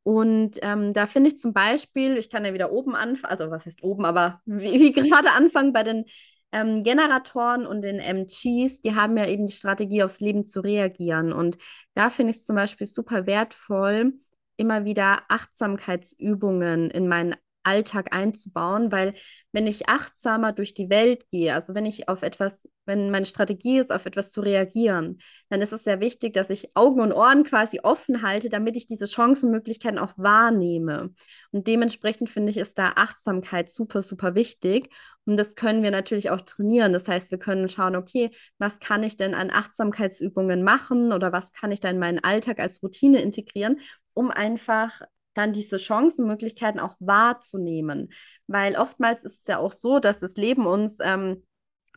[0.03, 3.67] Und ähm, da finde ich zum Beispiel, ich kann ja wieder oben anfangen, also was
[3.67, 6.05] heißt oben, aber wie, wie gerade anfangen bei den
[6.51, 11.33] ähm, Generatoren und den MGs, die haben ja eben die Strategie, aufs Leben zu reagieren.
[11.33, 11.59] Und
[11.95, 14.15] da finde ich es zum Beispiel super wertvoll,
[14.57, 19.15] immer wieder Achtsamkeitsübungen in meinen Alltag einzubauen, weil
[19.53, 23.79] wenn ich achtsamer durch die Welt gehe, also wenn ich auf etwas, wenn meine Strategie
[23.79, 27.45] ist, auf etwas zu reagieren, dann ist es sehr wichtig, dass ich Augen und Ohren
[27.45, 31.15] quasi offen halte, damit ich diese Chancen und Möglichkeiten auch wahrnehme.
[31.51, 34.91] Und dementsprechend finde ich, ist da Achtsamkeit super, super wichtig.
[35.25, 36.95] Und das können wir natürlich auch trainieren.
[36.95, 41.53] Das heißt, wir können schauen, okay, was kann ich denn an Achtsamkeitsübungen machen oder was
[41.53, 43.81] kann ich da in meinen Alltag als Routine integrieren,
[44.15, 45.03] um einfach
[45.39, 48.13] dann diese Chancenmöglichkeiten auch wahrzunehmen.
[48.47, 51.43] Weil oftmals ist es ja auch so, dass das Leben uns ähm,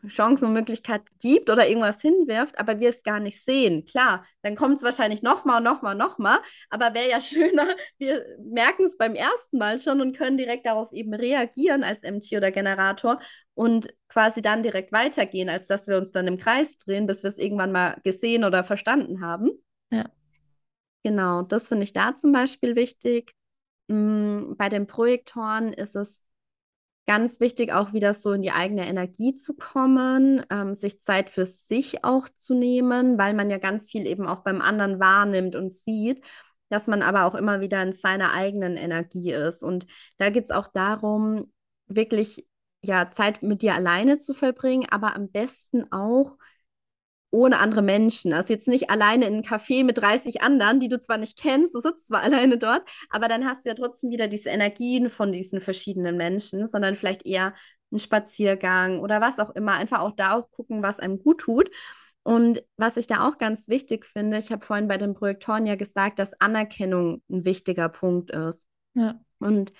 [0.08, 3.84] Chancen und Möglichkeiten gibt oder irgendwas hinwirft, aber wir es gar nicht sehen.
[3.84, 6.38] Klar, dann kommt es wahrscheinlich nochmal, nochmal, nochmal,
[6.70, 7.66] aber wäre ja schöner,
[7.98, 12.32] wir merken es beim ersten Mal schon und können direkt darauf eben reagieren als MT
[12.36, 13.20] oder Generator
[13.54, 17.30] und quasi dann direkt weitergehen, als dass wir uns dann im Kreis drehen, bis wir
[17.30, 19.50] es irgendwann mal gesehen oder verstanden haben.
[21.04, 23.34] Genau, das finde ich da zum Beispiel wichtig.
[23.88, 26.24] Mm, bei den Projektoren ist es
[27.06, 31.46] ganz wichtig, auch wieder so in die eigene Energie zu kommen, ähm, sich Zeit für
[31.46, 35.70] sich auch zu nehmen, weil man ja ganz viel eben auch beim anderen wahrnimmt und
[35.70, 36.22] sieht,
[36.70, 39.64] dass man aber auch immer wieder in seiner eigenen Energie ist.
[39.64, 39.86] Und
[40.18, 41.52] da geht es auch darum,
[41.86, 42.46] wirklich
[42.82, 46.36] ja Zeit mit dir alleine zu verbringen, aber am besten auch
[47.32, 48.32] ohne andere Menschen.
[48.32, 51.74] Also jetzt nicht alleine in einem Café mit 30 anderen, die du zwar nicht kennst,
[51.74, 55.32] du sitzt zwar alleine dort, aber dann hast du ja trotzdem wieder diese Energien von
[55.32, 57.54] diesen verschiedenen Menschen, sondern vielleicht eher
[57.90, 59.72] einen Spaziergang oder was auch immer.
[59.72, 61.70] Einfach auch da auch gucken, was einem gut tut.
[62.22, 65.74] Und was ich da auch ganz wichtig finde, ich habe vorhin bei den Projektoren ja
[65.74, 68.64] gesagt, dass Anerkennung ein wichtiger Punkt ist.
[68.94, 69.20] Ja.
[69.40, 69.72] Und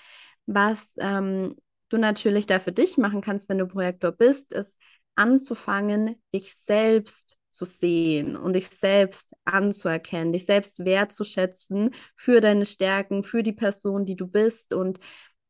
[0.45, 1.55] was ähm,
[1.89, 4.77] du natürlich da für dich machen kannst, wenn du Projektor bist, ist
[5.15, 13.23] anzufangen, dich selbst zu sehen und dich selbst anzuerkennen, dich selbst wertzuschätzen für deine Stärken,
[13.23, 14.73] für die Person, die du bist.
[14.73, 14.99] Und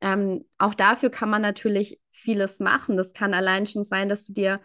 [0.01, 2.97] ähm, auch dafür kann man natürlich vieles machen.
[2.97, 4.61] Das kann allein schon sein, dass du dir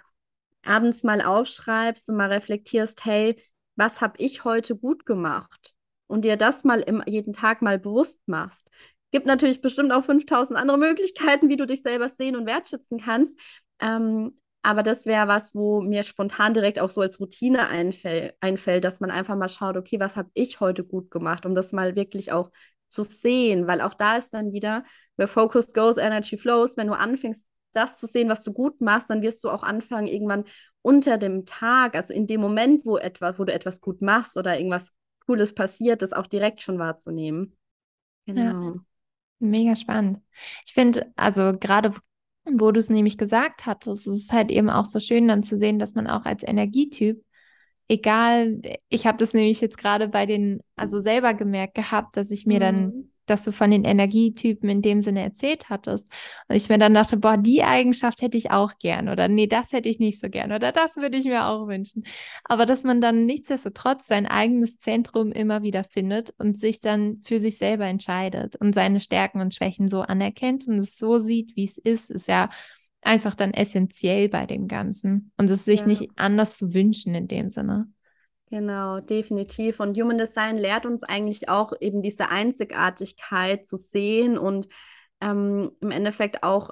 [0.65, 3.41] abends mal aufschreibst und mal reflektierst, hey,
[3.77, 5.75] was habe ich heute gut gemacht?
[6.09, 8.71] Und dir das mal im, jeden Tag mal bewusst machst.
[9.13, 13.39] Gibt natürlich bestimmt auch 5000 andere Möglichkeiten, wie du dich selber sehen und wertschätzen kannst.
[13.81, 14.39] Ähm,
[14.69, 19.01] aber das wäre was, wo mir spontan direkt auch so als Routine einfäll einfällt, dass
[19.01, 22.33] man einfach mal schaut, okay, was habe ich heute gut gemacht, um das mal wirklich
[22.33, 22.51] auch
[22.89, 24.85] zu sehen, weil auch da ist dann wieder,
[25.17, 29.09] where focus goes, energy flows, wenn du anfängst, das zu sehen, was du gut machst,
[29.09, 30.45] dann wirst du auch anfangen, irgendwann
[30.83, 34.59] unter dem Tag, also in dem Moment, wo etwas, wo du etwas gut machst oder
[34.59, 34.93] irgendwas
[35.25, 37.57] Cooles passiert, das auch direkt schon wahrzunehmen.
[38.27, 38.43] Genau.
[38.43, 38.75] Ja.
[39.39, 40.21] Mega spannend.
[40.67, 41.95] Ich finde, also gerade
[42.57, 45.59] wo du es nämlich gesagt hattest, es ist halt eben auch so schön dann zu
[45.59, 47.23] sehen, dass man auch als Energietyp,
[47.89, 52.47] egal, ich habe das nämlich jetzt gerade bei den, also selber gemerkt gehabt, dass ich
[52.47, 52.61] mir mhm.
[52.61, 56.07] dann dass du von den Energietypen in dem Sinne erzählt hattest.
[56.49, 59.73] Und ich mir dann dachte, boah, die Eigenschaft hätte ich auch gern oder nee, das
[59.73, 62.05] hätte ich nicht so gern oder das würde ich mir auch wünschen.
[62.45, 67.41] Aber dass man dann nichtsdestotrotz sein eigenes Zentrum immer wieder findet und sich dann für
[67.41, 71.65] sich selber entscheidet und seine Stärken und Schwächen so anerkennt und es so sieht, wie
[71.65, 72.49] es ist, ist ja
[73.03, 75.87] einfach dann essentiell bei dem Ganzen und es sich ja.
[75.87, 77.89] nicht anders zu wünschen in dem Sinne.
[78.51, 79.79] Genau, definitiv.
[79.81, 84.69] Und Human Design lehrt uns eigentlich auch eben diese Einzigartigkeit zu sehen und
[85.21, 86.71] ähm, im Endeffekt auch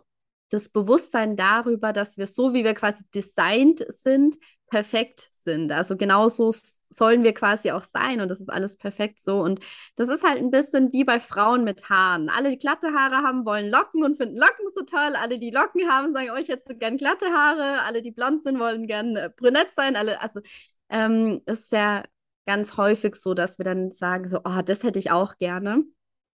[0.48, 4.36] das Bewusstsein darüber, dass wir so, wie wir quasi designt sind,
[4.68, 5.70] perfekt sind.
[5.70, 6.54] Also genauso
[6.90, 9.40] sollen wir quasi auch sein und das ist alles perfekt so.
[9.40, 9.60] Und
[9.96, 12.30] das ist halt ein bisschen wie bei Frauen mit Haaren.
[12.30, 15.14] Alle, die glatte Haare haben, wollen Locken und finden Locken so toll.
[15.16, 17.82] Alle, die Locken haben, sagen, oh, ich hätte so gern glatte Haare.
[17.82, 19.94] Alle, die blond sind, wollen gern äh, brünett sein.
[19.94, 20.40] Alle, also
[20.89, 22.05] ähm, ist ja
[22.47, 25.82] ganz häufig so, dass wir dann sagen, so, oh, das hätte ich auch gerne.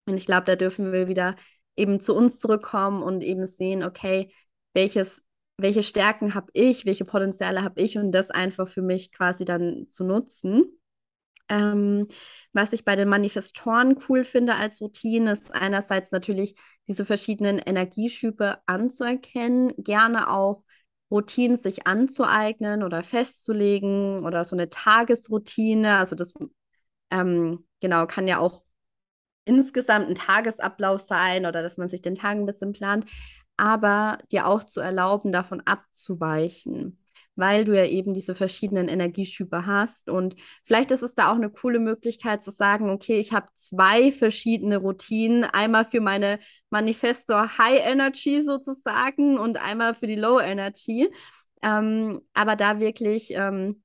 [0.06, 1.36] Und ich glaube, da dürfen wir wieder
[1.76, 4.34] eben zu uns zurückkommen und eben sehen, okay,
[4.74, 5.22] welches
[5.58, 9.88] welche Stärken habe ich, welche Potenziale habe ich und das einfach für mich quasi dann
[9.89, 10.66] zu nutzen.
[11.50, 12.08] Ähm,
[12.54, 16.56] was ich bei den Manifestoren cool finde als Routine, ist einerseits natürlich
[16.88, 20.64] diese verschiedenen Energieschübe anzuerkennen, gerne auch
[21.12, 25.97] Routinen sich anzueignen oder festzulegen oder so eine Tagesroutine.
[25.97, 26.34] Also das
[27.12, 28.64] ähm, genau kann ja auch
[29.45, 33.05] insgesamt ein Tagesablauf sein oder dass man sich den Tag ein bisschen plant
[33.60, 36.99] aber dir auch zu erlauben, davon abzuweichen,
[37.38, 40.09] weil du ja eben diese verschiedenen Energieschübe hast.
[40.09, 44.11] Und vielleicht ist es da auch eine coole Möglichkeit zu sagen, okay, ich habe zwei
[44.11, 51.09] verschiedene Routinen, einmal für meine Manifestor High Energy sozusagen und einmal für die Low Energy.
[51.61, 53.81] Ähm, aber da wirklich ähm,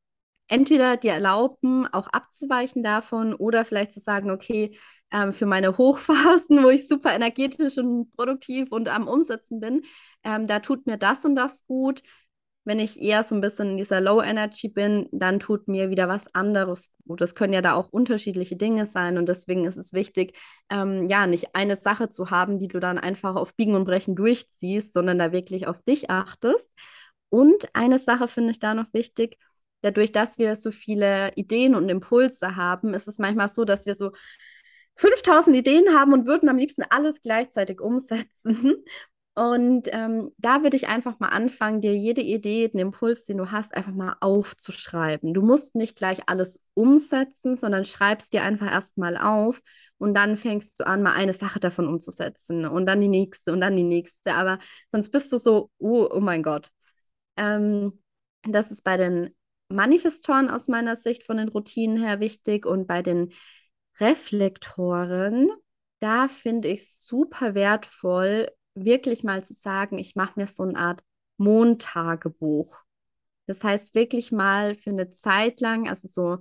[0.48, 4.76] entweder dir erlauben, auch abzuweichen davon oder vielleicht zu sagen, okay,
[5.10, 9.82] ähm, für meine Hochphasen, wo ich super energetisch und produktiv und am Umsetzen bin,
[10.24, 12.02] ähm, da tut mir das und das gut.
[12.64, 16.08] Wenn ich eher so ein bisschen in dieser Low Energy bin, dann tut mir wieder
[16.08, 17.20] was anderes gut.
[17.20, 20.38] Das können ja da auch unterschiedliche Dinge sein und deswegen ist es wichtig,
[20.70, 24.14] ähm, ja, nicht eine Sache zu haben, die du dann einfach auf Biegen und Brechen
[24.14, 26.70] durchziehst, sondern da wirklich auf dich achtest.
[27.30, 29.38] Und eine Sache finde ich da noch wichtig,
[29.80, 33.94] dadurch, dass wir so viele Ideen und Impulse haben, ist es manchmal so, dass wir
[33.96, 34.12] so
[34.96, 38.84] 5000 Ideen haben und würden am liebsten alles gleichzeitig umsetzen.
[39.34, 43.50] Und ähm, da würde ich einfach mal anfangen, dir jede Idee, den Impuls, den du
[43.50, 45.32] hast, einfach mal aufzuschreiben.
[45.32, 49.62] Du musst nicht gleich alles umsetzen, sondern schreibst dir einfach erstmal auf
[49.96, 53.62] und dann fängst du an, mal eine Sache davon umzusetzen und dann die nächste und
[53.62, 54.34] dann die nächste.
[54.34, 54.58] Aber
[54.90, 56.68] sonst bist du so, oh, oh mein Gott.
[57.38, 58.02] Ähm,
[58.42, 59.34] das ist bei den
[59.68, 63.32] Manifestoren aus meiner Sicht von den Routinen her wichtig und bei den
[63.98, 65.48] Reflektoren,
[66.00, 71.02] da finde ich super wertvoll, wirklich mal zu sagen, ich mache mir so eine Art
[71.36, 72.80] Mondtagebuch.
[73.46, 76.38] Das heißt, wirklich mal für eine Zeit lang, also so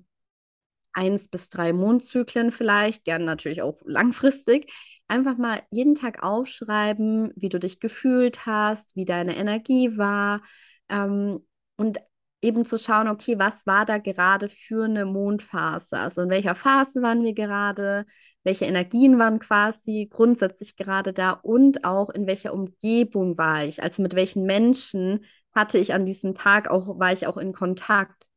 [0.93, 4.71] eins bis drei Mondzyklen vielleicht, gern natürlich auch langfristig,
[5.07, 10.41] einfach mal jeden Tag aufschreiben, wie du dich gefühlt hast, wie deine Energie war
[10.89, 11.45] ähm,
[11.77, 11.99] und
[12.41, 15.97] eben zu schauen, okay, was war da gerade für eine Mondphase?
[15.97, 18.05] Also in welcher Phase waren wir gerade?
[18.43, 21.31] Welche Energien waren quasi grundsätzlich gerade da?
[21.31, 23.83] Und auch in welcher Umgebung war ich?
[23.83, 28.27] Also mit welchen Menschen hatte ich an diesem Tag auch, war ich auch in Kontakt?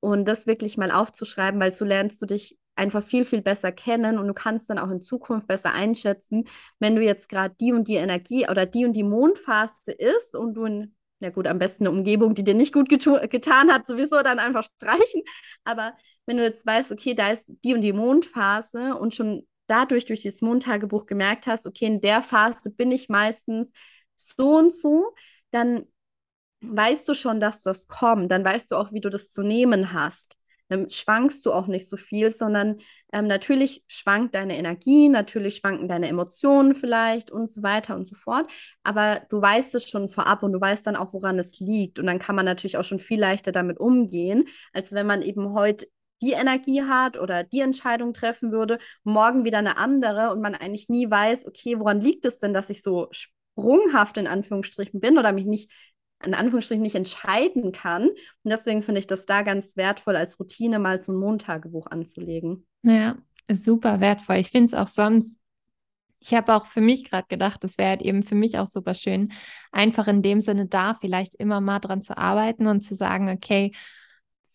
[0.00, 4.18] Und das wirklich mal aufzuschreiben, weil so lernst du dich einfach viel, viel besser kennen
[4.18, 6.44] und du kannst dann auch in Zukunft besser einschätzen,
[6.78, 10.54] wenn du jetzt gerade die und die Energie oder die und die Mondphase ist und
[10.54, 14.22] du in ja gut, am besten eine Umgebung, die dir nicht gut getan hat, sowieso
[14.22, 15.22] dann einfach streichen.
[15.64, 15.94] Aber
[16.26, 20.22] wenn du jetzt weißt, okay, da ist die und die Mondphase und schon dadurch durch
[20.22, 23.70] dieses Mondtagebuch gemerkt hast, okay, in der Phase bin ich meistens
[24.16, 25.14] so und so,
[25.50, 25.86] dann
[26.60, 28.32] weißt du schon, dass das kommt.
[28.32, 30.37] Dann weißt du auch, wie du das zu nehmen hast
[30.70, 32.78] ähm, schwankst du auch nicht so viel, sondern
[33.12, 38.14] ähm, natürlich schwankt deine Energie, natürlich schwanken deine Emotionen vielleicht und so weiter und so
[38.14, 38.50] fort.
[38.82, 41.98] Aber du weißt es schon vorab und du weißt dann auch, woran es liegt.
[41.98, 45.52] Und dann kann man natürlich auch schon viel leichter damit umgehen, als wenn man eben
[45.54, 45.86] heute
[46.20, 50.88] die Energie hat oder die Entscheidung treffen würde, morgen wieder eine andere und man eigentlich
[50.88, 55.32] nie weiß, okay, woran liegt es denn, dass ich so sprunghaft in Anführungsstrichen bin oder
[55.32, 55.70] mich nicht
[56.24, 58.08] in Anführungsstrichen nicht entscheiden kann.
[58.08, 62.66] Und deswegen finde ich das da ganz wertvoll, als Routine mal zum Mondtagebuch anzulegen.
[62.82, 63.16] Ja,
[63.50, 64.36] super wertvoll.
[64.36, 65.38] Ich finde es auch sonst,
[66.20, 68.94] ich habe auch für mich gerade gedacht, das wäre halt eben für mich auch super
[68.94, 69.32] schön,
[69.70, 73.72] einfach in dem Sinne da vielleicht immer mal dran zu arbeiten und zu sagen, okay,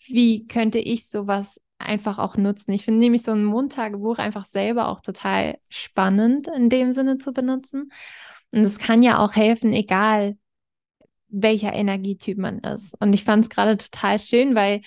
[0.06, 2.74] wie könnte ich sowas einfach auch nutzen?
[2.74, 7.32] Ich finde nämlich so ein Mondtagebuch einfach selber auch total spannend in dem Sinne zu
[7.32, 7.92] benutzen.
[8.52, 10.38] Und es kann ja auch helfen, egal
[11.34, 12.94] welcher Energietyp man ist.
[13.00, 14.82] Und ich fand es gerade total schön, weil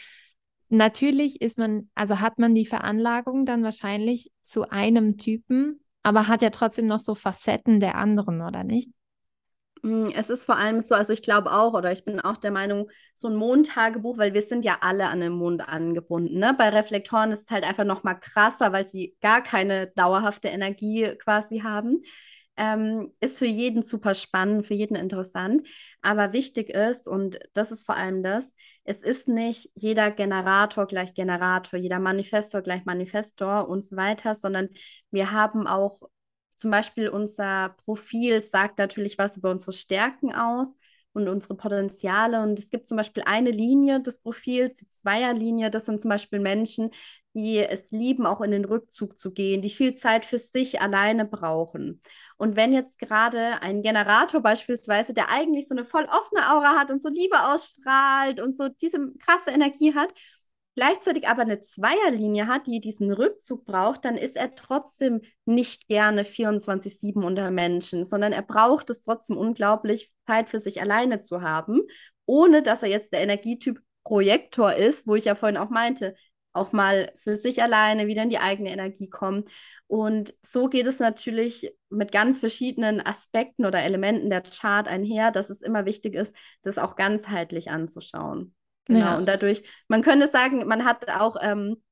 [0.69, 6.43] natürlich ist man, also hat man die Veranlagung dann wahrscheinlich zu einem Typen, aber hat
[6.43, 8.91] ja trotzdem noch so Facetten der anderen, oder nicht?
[9.83, 12.53] Mm, es ist vor allem so, also ich glaube auch, oder ich bin auch der
[12.53, 16.39] Meinung, so ein Mondtagebuch, weil wir sind ja alle an den Mond angebunden.
[16.39, 16.55] Ne?
[16.57, 21.17] Bei Reflektoren ist es halt einfach noch mal krasser, weil sie gar keine dauerhafte Energie
[21.23, 22.03] quasi haben.
[22.57, 25.67] Ähm, ist für jeden super spannend, für jeden interessant.
[26.01, 28.49] Aber wichtig ist, und das ist vor allem das,
[28.85, 34.69] es ist nicht jeder Generator gleich Generator, jeder Manifestor gleich Manifestor und so weiter, sondern
[35.11, 36.01] wir haben auch
[36.57, 40.69] zum Beispiel unser Profil sagt natürlich was über unsere Stärken aus
[41.13, 42.43] und unsere Potenziale.
[42.43, 46.41] Und es gibt zum Beispiel eine Linie des Profils, die Zweierlinie, das sind zum Beispiel
[46.41, 46.91] Menschen,
[47.35, 51.27] die es lieben, auch in den Rückzug zu gehen, die viel Zeit für sich alleine
[51.27, 52.01] brauchen.
[52.37, 56.91] Und wenn jetzt gerade ein Generator beispielsweise, der eigentlich so eine voll offene Aura hat
[56.91, 60.13] und so Liebe ausstrahlt und so diese krasse Energie hat,
[60.77, 66.25] gleichzeitig aber eine Zweierlinie hat, die diesen Rückzug braucht, dann ist er trotzdem nicht gerne
[66.25, 71.81] 24-7 unter Menschen, sondern er braucht es trotzdem unglaublich, Zeit für sich alleine zu haben,
[72.27, 76.15] ohne dass er jetzt der Energietyp Projektor ist, wo ich ja vorhin auch meinte,
[76.53, 79.45] auch mal für sich alleine wieder in die eigene Energie kommen.
[79.89, 85.49] Und so geht es natürlich mit ganz verschiedenen Aspekten oder Elementen der Chart einher, dass
[85.49, 88.55] es immer wichtig ist, das auch ganzheitlich anzuschauen.
[88.87, 89.01] Genau.
[89.01, 89.17] Ja.
[89.17, 91.83] Und dadurch, man könnte sagen, man hat auch ähm,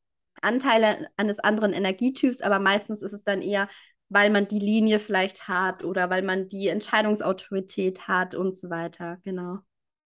[0.40, 3.68] Anteile eines anderen Energietyps, aber meistens ist es dann eher,
[4.08, 9.18] weil man die Linie vielleicht hat oder weil man die Entscheidungsautorität hat und so weiter.
[9.24, 9.58] Genau.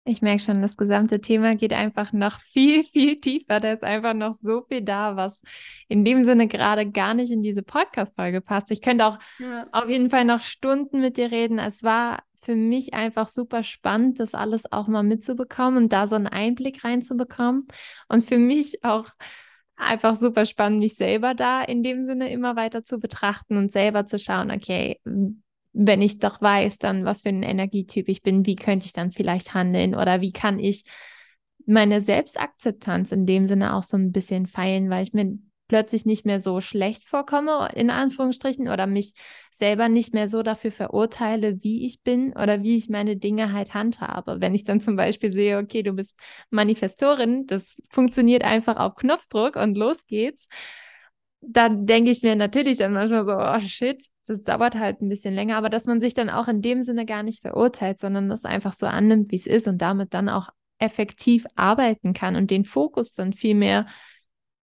[0.08, 3.58] Ich merke schon, das gesamte Thema geht einfach noch viel, viel tiefer.
[3.58, 5.42] Da ist einfach noch so viel da, was
[5.88, 8.70] in dem Sinne gerade gar nicht in diese Podcast-Folge passt.
[8.70, 9.66] Ich könnte auch ja.
[9.72, 11.58] auf jeden Fall noch Stunden mit dir reden.
[11.58, 16.14] Es war für mich einfach super spannend, das alles auch mal mitzubekommen und da so
[16.14, 17.66] einen Einblick reinzubekommen.
[18.08, 19.08] Und für mich auch
[19.74, 24.06] einfach super spannend, mich selber da in dem Sinne immer weiter zu betrachten und selber
[24.06, 25.00] zu schauen, okay,
[25.76, 29.12] wenn ich doch weiß, dann was für ein Energietyp ich bin, wie könnte ich dann
[29.12, 30.84] vielleicht handeln oder wie kann ich
[31.66, 36.24] meine Selbstakzeptanz in dem Sinne auch so ein bisschen feilen, weil ich mir plötzlich nicht
[36.24, 39.14] mehr so schlecht vorkomme, in Anführungsstrichen, oder mich
[39.50, 43.74] selber nicht mehr so dafür verurteile, wie ich bin oder wie ich meine Dinge halt
[43.74, 44.40] handhabe.
[44.40, 46.14] Wenn ich dann zum Beispiel sehe, okay, du bist
[46.50, 50.46] Manifestorin, das funktioniert einfach auf Knopfdruck und los geht's,
[51.40, 55.34] dann denke ich mir natürlich dann manchmal so, oh shit, das dauert halt ein bisschen
[55.34, 58.44] länger, aber dass man sich dann auch in dem Sinne gar nicht verurteilt, sondern das
[58.44, 62.64] einfach so annimmt, wie es ist und damit dann auch effektiv arbeiten kann und den
[62.64, 63.86] Fokus dann viel mehr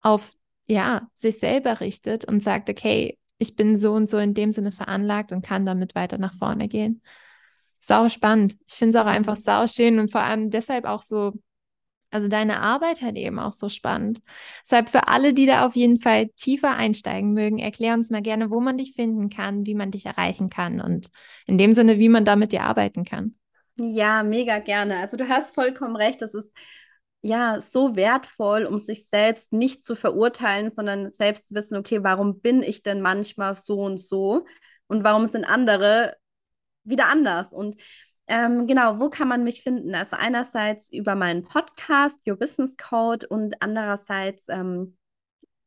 [0.03, 0.33] auf
[0.66, 4.73] ja, sich selber richtet und sagt, okay, ich bin so und so in dem Sinne
[4.73, 7.03] veranlagt und kann damit weiter nach vorne gehen.
[7.79, 8.57] Sau spannend.
[8.68, 11.33] Ich finde es auch einfach sau schön und vor allem deshalb auch so
[12.12, 14.20] also deine Arbeit halt eben auch so spannend.
[14.62, 18.50] Deshalb für alle, die da auf jeden Fall tiefer einsteigen mögen, erklär uns mal gerne,
[18.50, 21.10] wo man dich finden kann, wie man dich erreichen kann und
[21.46, 23.34] in dem Sinne, wie man da mit dir arbeiten kann.
[23.78, 24.98] Ja, mega gerne.
[24.98, 26.20] Also du hast vollkommen recht.
[26.20, 26.54] Das ist
[27.22, 32.40] ja so wertvoll, um sich selbst nicht zu verurteilen, sondern selbst zu wissen, okay, warum
[32.40, 34.44] bin ich denn manchmal so und so
[34.88, 36.16] und warum sind andere
[36.84, 37.48] wieder anders?
[37.52, 37.76] Und
[38.33, 39.95] ähm, genau, wo kann man mich finden?
[39.95, 44.97] Also einerseits über meinen Podcast, Your Business Code und andererseits ähm,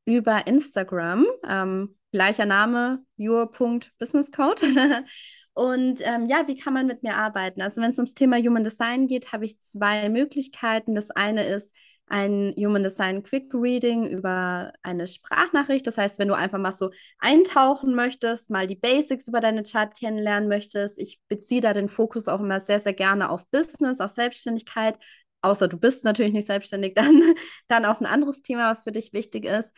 [0.05, 1.27] über Instagram.
[1.47, 4.63] Ähm, gleicher Name, your.businesscode.
[5.53, 7.61] und ähm, ja, wie kann man mit mir arbeiten?
[7.61, 10.95] Also wenn es ums Thema Human Design geht, habe ich zwei Möglichkeiten.
[10.95, 11.71] Das eine ist,
[12.07, 15.87] ein Human Design Quick Reading über eine Sprachnachricht.
[15.87, 19.95] Das heißt, wenn du einfach mal so eintauchen möchtest, mal die Basics über deine Chart
[19.97, 24.11] kennenlernen möchtest, ich beziehe da den Fokus auch immer sehr, sehr gerne auf Business, auf
[24.11, 24.99] Selbstständigkeit.
[25.41, 27.21] Außer du bist natürlich nicht selbstständig, dann,
[27.67, 29.75] dann auf ein anderes Thema, was für dich wichtig ist.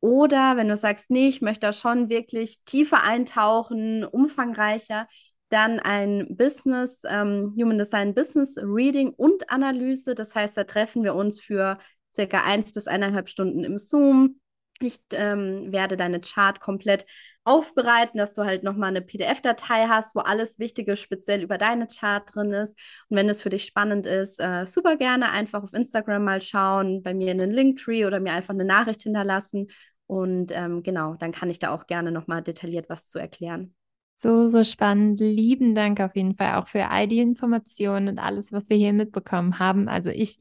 [0.00, 5.08] Oder wenn du sagst, nee, ich möchte da schon wirklich tiefer eintauchen, umfangreicher,
[5.48, 10.14] dann ein Business, ähm, Human Design Business Reading und Analyse.
[10.14, 11.78] Das heißt, da treffen wir uns für
[12.14, 14.40] circa eins bis eineinhalb Stunden im Zoom.
[14.80, 17.06] Ich ähm, werde deine Chart komplett
[17.44, 22.28] aufbereiten, dass du halt nochmal eine PDF-Datei hast, wo alles Wichtige speziell über deine Chart
[22.34, 22.76] drin ist.
[23.08, 27.02] Und wenn es für dich spannend ist, äh, super gerne einfach auf Instagram mal schauen,
[27.02, 29.68] bei mir in den Linktree oder mir einfach eine Nachricht hinterlassen.
[30.08, 33.75] Und ähm, genau, dann kann ich da auch gerne nochmal detailliert was zu erklären.
[34.16, 35.20] So, so spannend.
[35.20, 38.92] Lieben Dank auf jeden Fall auch für all die Informationen und alles, was wir hier
[38.94, 39.88] mitbekommen haben.
[39.88, 40.40] Also ich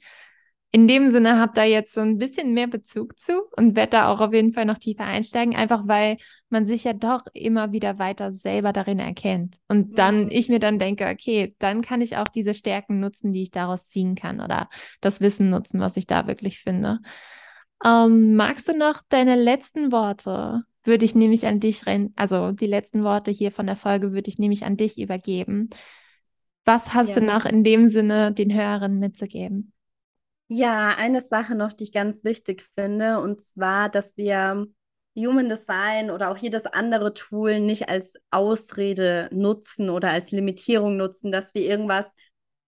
[0.75, 4.09] in dem Sinne habe da jetzt so ein bisschen mehr Bezug zu und werde da
[4.09, 6.17] auch auf jeden Fall noch tiefer einsteigen, einfach weil
[6.49, 9.55] man sich ja doch immer wieder weiter selber darin erkennt.
[9.69, 10.31] Und dann, mhm.
[10.31, 13.87] ich mir dann denke, okay, dann kann ich auch diese Stärken nutzen, die ich daraus
[13.87, 14.69] ziehen kann oder
[14.99, 16.99] das Wissen nutzen, was ich da wirklich finde.
[17.83, 22.67] Ähm, magst du noch deine letzten Worte würde ich nämlich an dich rennen, also die
[22.67, 25.69] letzten Worte hier von der Folge würde ich nämlich an dich übergeben.
[26.63, 27.15] Was hast ja.
[27.15, 29.73] du noch in dem Sinne den Hörerinnen mitzugeben?
[30.47, 34.67] Ja, eine Sache noch, die ich ganz wichtig finde, und zwar, dass wir
[35.17, 41.31] Human Design oder auch jedes andere Tool nicht als Ausrede nutzen oder als Limitierung nutzen,
[41.31, 42.13] dass wir irgendwas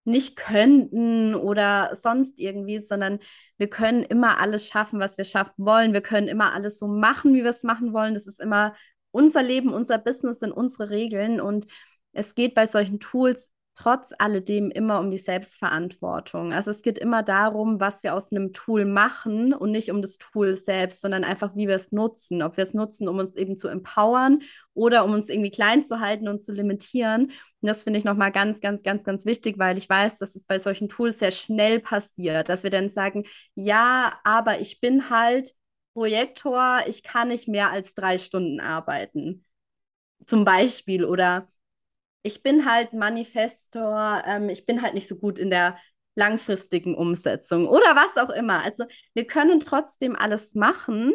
[0.07, 3.19] nicht könnten oder sonst irgendwie, sondern
[3.57, 5.93] wir können immer alles schaffen, was wir schaffen wollen.
[5.93, 8.13] Wir können immer alles so machen, wie wir es machen wollen.
[8.13, 8.73] Das ist immer
[9.11, 11.67] unser Leben, unser Business sind unsere Regeln und
[12.13, 16.51] es geht bei solchen Tools trotz alledem immer um die Selbstverantwortung.
[16.51, 20.17] Also es geht immer darum, was wir aus einem Tool machen und nicht um das
[20.17, 22.41] Tool selbst, sondern einfach, wie wir es nutzen.
[22.41, 24.39] Ob wir es nutzen, um uns eben zu empowern
[24.73, 27.25] oder um uns irgendwie klein zu halten und zu limitieren.
[27.25, 30.43] Und das finde ich nochmal ganz, ganz, ganz, ganz wichtig, weil ich weiß, dass es
[30.43, 35.53] bei solchen Tools sehr schnell passiert, dass wir dann sagen, ja, aber ich bin halt
[35.93, 39.45] Projektor, ich kann nicht mehr als drei Stunden arbeiten.
[40.25, 41.47] Zum Beispiel oder
[42.27, 45.77] ich bin halt Manifestor, ähm, ich bin halt nicht so gut in der
[46.15, 48.63] langfristigen Umsetzung oder was auch immer.
[48.63, 51.13] Also wir können trotzdem alles machen,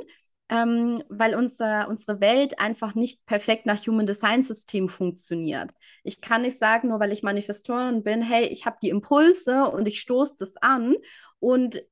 [0.48, 5.72] ähm, weil unser, unsere Welt einfach nicht perfekt nach Human Design System funktioniert.
[6.02, 9.86] Ich kann nicht sagen, nur weil ich Manifestorin bin, hey, ich habe die Impulse und
[9.86, 10.94] ich stoße das an
[11.40, 11.82] und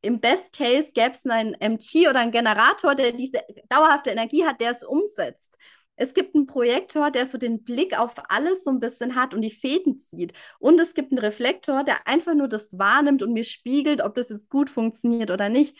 [0.00, 4.60] im Best Case gäbe es einen MG oder einen Generator, der diese dauerhafte Energie hat,
[4.60, 5.58] der es umsetzt.
[6.02, 9.40] Es gibt einen Projektor, der so den Blick auf alles so ein bisschen hat und
[9.40, 10.32] die Fäden zieht.
[10.58, 14.28] Und es gibt einen Reflektor, der einfach nur das wahrnimmt und mir spiegelt, ob das
[14.28, 15.78] jetzt gut funktioniert oder nicht.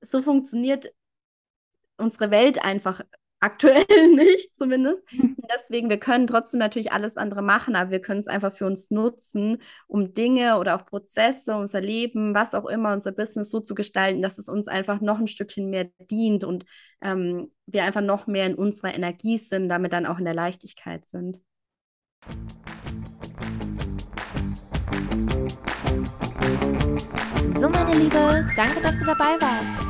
[0.00, 0.92] So funktioniert
[1.98, 3.00] unsere Welt einfach
[3.38, 5.04] aktuell nicht zumindest.
[5.52, 8.90] Deswegen, wir können trotzdem natürlich alles andere machen, aber wir können es einfach für uns
[8.90, 13.74] nutzen, um Dinge oder auch Prozesse, unser Leben, was auch immer, unser Business so zu
[13.74, 16.66] gestalten, dass es uns einfach noch ein Stückchen mehr dient und
[17.00, 21.08] ähm, wir einfach noch mehr in unserer Energie sind, damit dann auch in der Leichtigkeit
[21.08, 21.40] sind.
[27.54, 29.89] So, meine Liebe, danke, dass du dabei warst.